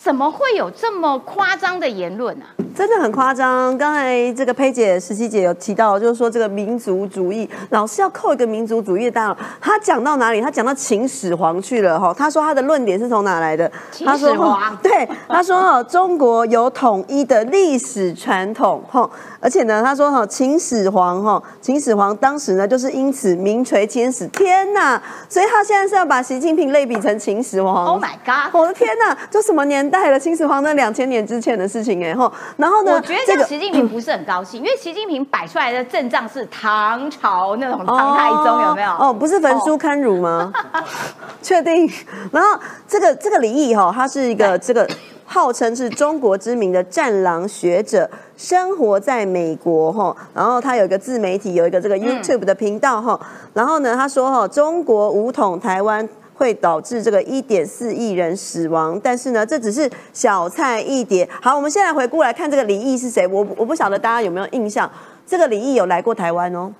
[0.03, 2.46] 怎么会有这么夸张的言论啊？
[2.74, 3.78] 真的很夸张。
[3.78, 9.36] 刚才这个佩姐、十七姐有提到，就是说这个民族主义，老是要扣一个民族主义的大佬。
[9.61, 10.40] 他讲到哪里？
[10.40, 12.12] 他讲到秦始皇去了哈。
[12.12, 13.70] 他说他的论点是从哪来的？
[13.92, 19.09] 秦始皇对他说 哦，中国有统一的历史传统哈。
[19.38, 24.26] 而且呢，他说哈，秦始皇哈，秦始皇当时呢，就是因此名垂千史。
[24.28, 25.00] 天呐！
[25.28, 27.86] 所以他现在是要把习近平类比成秦始皇。
[27.86, 28.53] Oh my god！
[28.53, 30.18] 我的天呐，这什么年代了？
[30.18, 32.32] 秦始皇那两千年之前的事情哎吼。
[32.57, 38.90] 然后呢，我觉得这个习近平不是很高兴，因为习近平摆出来的阵仗是唐朝那种唐太宗，有没有？
[38.99, 40.53] 哦，不是焚书坑儒吗？
[41.43, 41.88] 确定。
[42.32, 44.88] 然后这个这个李毅哈，他是一个这个。
[45.24, 53.18] 号称是中国知名的战狼学者，生活在美国哈，然后他有一个自媒体，有一个这个 YouTube 的频道哈，
[53.55, 56.07] 然后呢，他说哈，中国武统台湾
[56.43, 61.28] 会导致这个一点四亿人死亡，但是呢，这只是小菜一碟。
[61.40, 64.90] 好，我们现在回顾来看这个李毅是谁，我我不晓得大家有没有印象，
[65.24, 66.72] 这个李毅有来过台湾哦，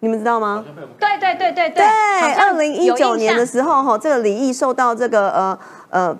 [0.00, 0.62] 你们知道吗？
[0.98, 1.82] 对对对对对，
[2.34, 6.18] 二零一九年的时候哈，这个李毅受到这个呃呃。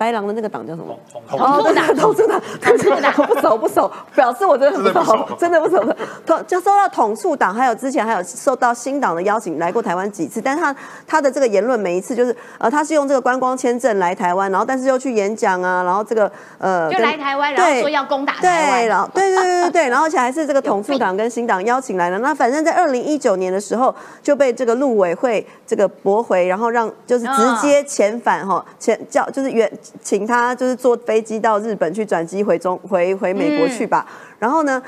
[0.00, 0.98] 白狼的那个党叫什么？
[1.28, 5.94] 统促党，统促党，统促党，不熟不熟，表示我真的不熟，真的不熟的。
[6.24, 10.74] 统就收到统促党，还有之前还有受到新党的邀请来过台湾几次，但是他
[11.06, 22.18] 他的这个言论每一次就是呃，他是用这个观光签证来台湾，然后但是又去演讲啊，然后这个呃，就来台湾，然后说要攻打台湾，然后对对对对对，然后而且还是这个统促党跟新党邀请来的。
[22.20, 29.70] 那反正在二零一九年的时候就被这个陆委会这个驳回，然后让就是直接遣返哈，遣叫就是原。
[30.02, 34.06] 请他就是坐飞机到日本去转机回中回回美国去吧。
[34.38, 34.82] 然后呢，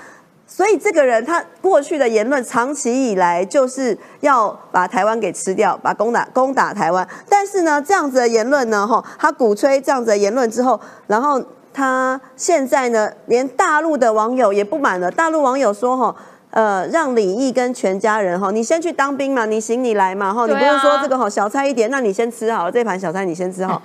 [0.46, 7.06] 所以这个人他过去的言论长期以来就是要把台湾给吃掉，把攻打攻打台湾。
[7.28, 11.42] 但是呢，这样子的言论呢，哈，他鼓吹这样子的言论之后，然后
[11.72, 15.10] 他现在呢，连大陆的网友也不满了。
[15.10, 16.16] 大陆网友说，哈。
[16.52, 23.80] 呃，让李毅跟全家人哈，你先去当兵嘛，你行你来嘛哈，你不是说这个哈小菜一碟，那你先吃好了这盘小菜，你先吃好。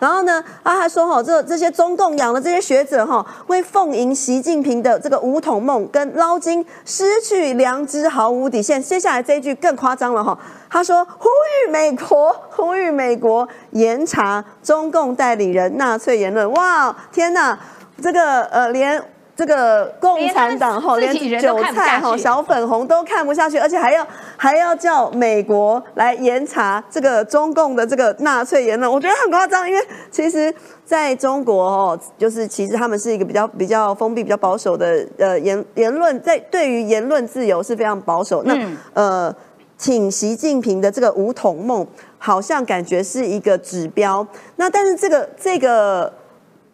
[0.00, 8.82] 然后呢，他还说哈，这这些中共养的这些学者哈，会奉迎习近平的这个五统梦，跟捞金失去良知，毫无底线。
[8.82, 10.36] 接下来这一句更夸张了哈，
[10.68, 16.50] 他说呼吁美国，呼吁美国严查中共代理人纳粹言论。
[16.50, 17.56] 哇，天哪，
[18.02, 19.00] 这个呃连。
[19.40, 29.66] 这个共产党哈，连韭菜哈、小粉红都看不下去，而且还要还要叫美国来严查这个中共的这个纳粹言论，我觉得很夸张。
[29.66, 29.80] 因为
[30.10, 38.42] 其实在中国哦，就是其实他们是一个比较比较封闭、比较保守的呃言言论，在对于言论自由是非常保守。
[38.42, 38.54] 那
[38.92, 39.34] 呃，
[39.78, 41.86] 挺习近平的这个五统梦，
[42.18, 44.26] 好像感觉是一个指标。
[44.56, 46.12] 那但是这个这个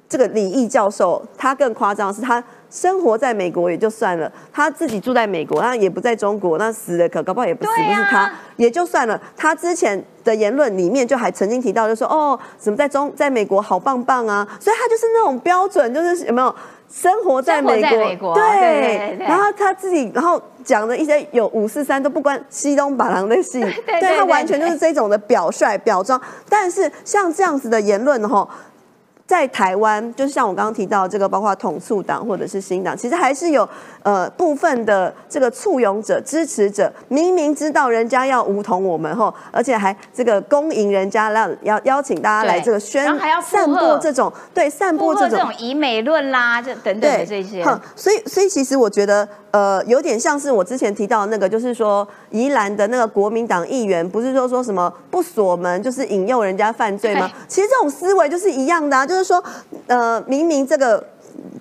[0.08, 2.42] 这个李毅教授，他更夸张是他。
[2.70, 9.20] 生活在美国也就算了，他自己住在美国，他也不在中国，那死的可搞不好也不死不是他，也就算了。
[9.36, 16.54] 他之前的言论里面就还曾经提到，就说哦，什么在中在美国好棒棒啊，所以他就是那种标准，就是有没有
[16.90, 17.80] 生活在美
[18.16, 18.34] 国？
[18.34, 26.20] 对，然后他自己，然后讲的一些有五四三都不关西东把郎的戏， 对他完全就是这种的表率表装。
[26.48, 28.48] 但是像这样子的言论哈。
[29.26, 33.68] 在台湾，就是像我刚刚提到这个，包括统促党或者是新党，其实还是有
[34.06, 47.64] 呃部分的这个簇拥者、支持者，明明知道人家要梧桐我们吼，而且还这个恭迎人家让邀邀请大家来这个宣传还要散播这种对散播这种以美论啦，这等等的这些。
[47.96, 57.28] 所以所以其实我觉得呃有点像是我之前提到的那个，就是说宜兰的那个国民党议员，不是说说什么不锁门就是引诱人家犯罪吗？
[57.48, 59.16] 其实这种思维就是一样的啊，就。
[59.16, 59.42] 就是说，
[59.86, 61.02] 呃，明明这个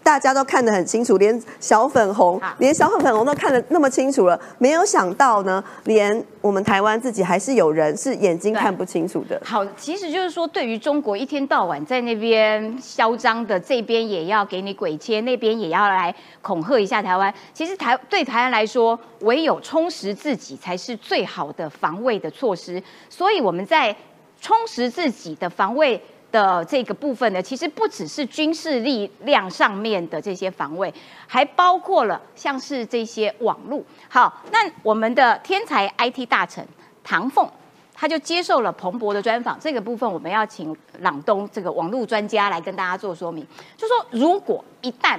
[0.05, 9.41] 大家都看得很清楚，连小粉红，连小粉红都看得那么清楚了，没有想到呢，连我们台湾自己还是有人是眼睛看不清楚的。
[9.43, 17.33] 好，其实就是说，对于中国一天到晚在那边嚣张的，这边也要给你鬼切，那边也要来恐吓一下台湾。
[17.51, 22.79] 其实台对台湾来说，唯有充实自己才是最好的防卫的措施。
[23.09, 23.95] 所以我们在
[24.39, 25.99] 充实自己的防卫。
[26.35, 30.93] 的这个部分呢，其实不只是军事力量上面的这些防卫，
[31.25, 33.81] 还包括了像是这些网络。
[34.09, 36.67] 好，那我们的天才 IT 大臣
[37.05, 37.49] 唐凤，
[37.93, 39.57] 他就接受了彭博的专访。
[39.57, 45.17] 这个部分我们要请朗东这个网络专家来跟大家做说明，就说如果一旦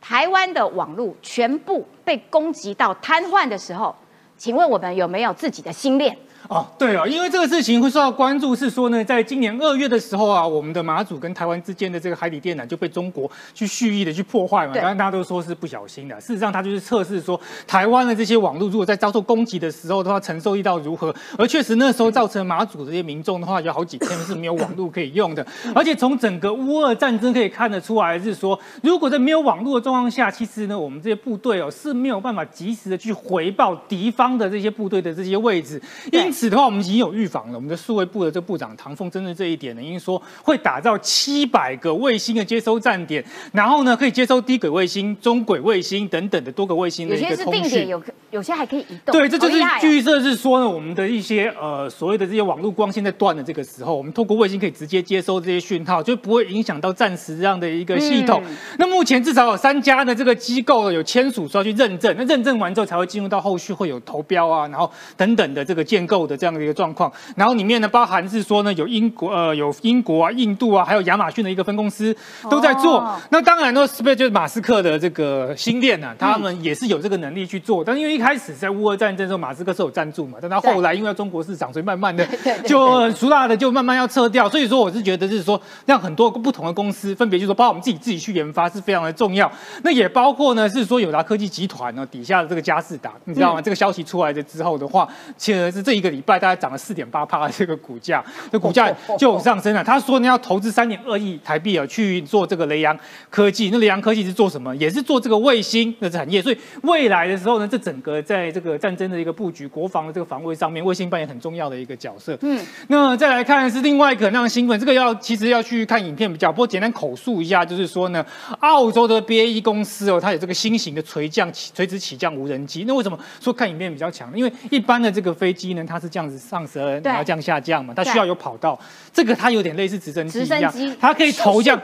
[0.00, 3.94] 台湾的网络全部被攻击到瘫痪的时候，
[4.36, 6.18] 请问我们有没有自己的心链？
[6.48, 14.72] 哦，对哦，因为这个事情会受到关注，是说呢，在今年二月的时候啊，我们的马祖跟台湾之间的这个海底电缆就被中国去蓄意的去破坏嘛。
[14.72, 21.14] 当然大家都说是不小心的，事实上它就是测试说台湾的这些网络如果在遭受攻击的时候的话，承受力到如何。
[21.36, 25.46] 而确实那时候造成马祖这些民众的话，有好几天是没有网络可以用的。
[25.76, 35.78] 而且从整个乌俄战争可以看得出来，是说如果在没有网络的状况下，其实呢，我们这些部队哦是没有办法及时的去回报敌方的这些部队的这些位置，
[36.10, 36.37] 因此。
[36.38, 37.54] 此的话，我们已经有预防了。
[37.54, 47.54] 我们的数位部的这个部长唐凤针对这一点呢，因为说会打造七百个卫星的接收站点，然后呢可以接收低轨卫星、中轨卫星等等的多个卫星的一个通讯。
[47.54, 49.12] 有些是定点，有有些还可以移动。
[49.12, 49.58] 对，这就是
[49.88, 58.40] 预设是说呢，我们的一些呃所谓的这些网络光纤在断的这个时候，我们透过卫星可以直接接收这些讯号，就不会影响到暂时这样的一个系统。
[58.78, 66.27] 那目前至少有三家的这个机构有签署说要去认证，那认证完之后才会进入到后续会有投标啊，然后等等的这个建构。
[66.28, 72.14] 的这样的一个状况，然后里面呢包含是说呢有英国呃有英国啊印度啊还有亚马逊的一个分公司
[72.50, 76.14] 都在做，那当然呢是不是就是马斯克的这个新链呢？
[76.18, 82.26] 他们也是有这个能力去做，但因为一开始在乌俄战争的时候马斯克是有赞助嘛，但他后来因为中国市场，所以慢慢的
[82.66, 89.50] 就熟大的就慢慢要撤掉，所以说我是觉得是说让很多不同的公司分别就是说包括我们自己自己去研发是非常的重要，
[89.84, 93.62] 那也包括呢是说友达科技集团呢底下的这个佳士达，你知道吗？
[93.62, 96.08] 这个消息出来的之后的话，其实是这一个。
[96.08, 99.82] 礼拜大概涨了四点八帕， 这个股价，这股价就上升了。
[99.82, 102.98] 他说你要投资三点二亿台币啊，去做这个雷洋
[103.30, 103.70] 科技。
[103.70, 104.74] 那雷洋科技是做什么？
[104.76, 106.40] 也是做这个卫星的产业。
[106.42, 112.36] 所以未来的时候呢，这整个在这个战争的一个布局、国防的这个防卫上面，卫星扮演很重要的一个角色。
[112.42, 118.24] 嗯，那再来看是另外一个那样新闻，这个要其实要去看影片比较，不过简单口述一下，就是说呢，
[118.60, 122.84] 澳洲的 BAE 公司哦，它有这个新型的垂降起垂直起降无人机。
[122.86, 124.30] 那为什么说看影片比较强？
[124.36, 128.78] 因为一般的这个飞机呢，它是这样子上升，然后这样下降嘛，它需要有跑道。
[129.12, 131.80] 这个它有点类似直升机一样，它可以头这样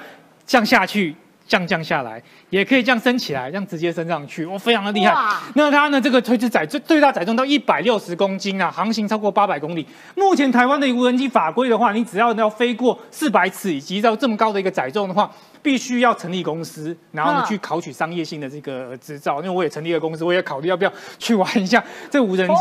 [0.47, 1.15] 降下去。
[1.47, 5.15] 降降下来，也可以这样升起来，这样直接升上去，哇，非常的厉害。
[5.55, 9.87] 那它呢，这个垂直载最最大载重到一百六十公斤啊，航行超过八百公里。
[10.15, 15.31] 目前台湾的无人机法规的话，你只要要飞过四百尺以及到这么高的一个载重的话。
[15.65, 19.39] 必须要成立公司，然后呢去考取商业性的这个执照。
[19.39, 22.55] 因为我也成立了公司，我也考虑要不要去玩一下 这无人机。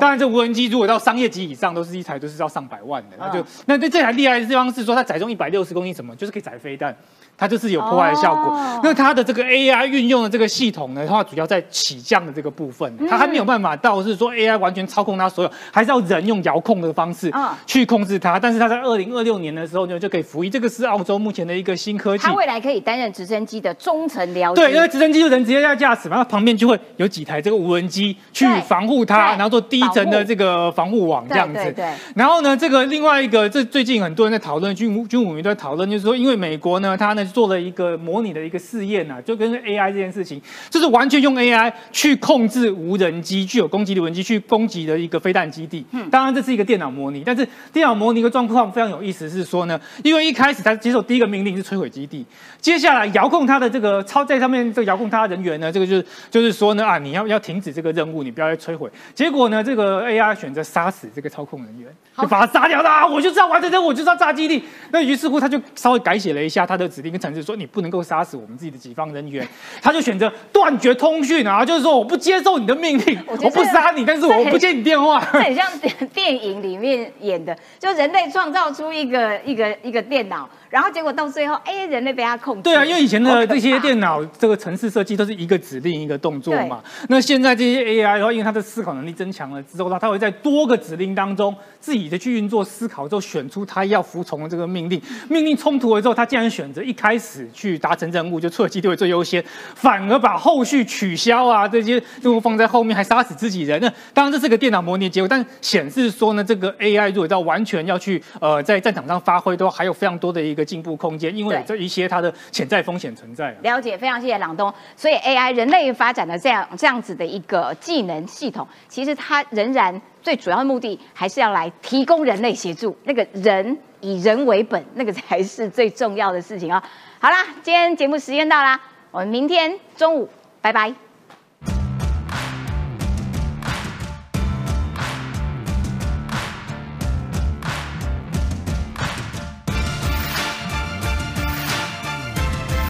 [0.00, 3.16] 当然，这无人机如果到商业级以上，都是一台都是要上百万的。
[3.18, 6.96] 那就那这这台厉害的地方是说，它载重一百六十公斤，什么就是可以载飞弹。
[7.38, 8.80] 它就是有破坏的效果。
[8.82, 17.30] 那它的这个 AI 运用的这个系统呢，它主要在起降的这个部分，它还没有办法到是说 AI 完全操控它所有，还是要人用遥控的方式
[17.66, 18.40] 去控制它。
[18.40, 20.48] 但是它在二零二六年的时候呢，就可以服役。
[20.48, 22.24] 这个是澳洲目前的一个新科技。
[22.24, 31.72] 它未来可以担任直升机的中层僚对，因为直升机就人直接在驾驶嘛，它旁边就会有几台这个无人机去防护它，然后做低层的这个防护网这样子。
[31.72, 31.84] 对。
[32.14, 37.96] 然后呢，这个另外一个，这最近很多人在讨论，军军武民都在讨论，就是说，因为美国呢，它呢做了一个。
[38.06, 40.40] 模拟的一个试验啊，就跟 AI 这件事情，
[40.70, 45.84] 就是完全用 AI 去控制无人机，具有攻击的无人机去攻击的一个飞弹基地。
[45.90, 52.24] 嗯，当然这是一个电脑模拟，但是电脑模拟的状况非常有意思，是说呢，因为一开始他接受第一个命令是摧毁基地，
[52.60, 58.90] 接下来遥控它的这个超在上面这个遥控它的人员呢，这个就是就是说呢啊，你要要停止这个任务，你不要再摧毁。
[59.14, 63.06] 结果呢，这个 AI 选择杀死这个操控人员，就把他杀掉了。
[63.06, 64.64] 我就知道完成任务，我就知道炸基地。
[64.90, 68.02] 那于是乎他就稍微改写了一下他的指令跟程式，说你不能够。
[68.06, 69.44] 杀死我们自己的己方人员，
[69.82, 75.18] 他就选择断绝通讯啊，就是说我不接受你的命令， 我不杀你，但是我不接你电话。
[75.32, 75.66] 这很像
[76.14, 80.48] 电影里面演的，就人类创造出一个一个一个电脑。
[80.70, 82.62] 然后结果到最后，哎，人类被他控制。
[82.62, 86.82] 对啊，因为以前的这些电脑这个城市设计都是一个指令一个动作嘛。
[87.08, 95.00] 那现在这些 AI 的话，因为它的思考能力增强了之后，它它会在多个指令当中自己的去运作思考，之后选出它要服从的这个命令。
[95.30, 99.44] 命令冲突了之后，它竟然选择一开始去达成任务，就出基地会最优先，
[99.74, 103.80] 反而把后续取消啊这些任务放在后面，还杀死自己人。
[103.80, 110.66] 那当然这是个电脑模拟结果，但显示说呢，这个 AI 如果要完全要去呃在战场上发挥，都还有非常多的一个。
[110.66, 113.56] 进步空间，因为这一些它的潜在风险存在。
[113.62, 114.74] 了解，非常谢谢朗东。
[114.96, 122.98] 所以 AI 人类发展的这样这样子的一个技能系统，其实它仍然最主要的目的还是要来提供人类协助。
[123.04, 126.82] 那个人以人为本，那个才是最重要的事情啊。
[127.20, 128.80] 好啦，今天节目时间到啦，
[129.12, 130.28] 我们明天中午
[130.60, 131.05] 拜拜。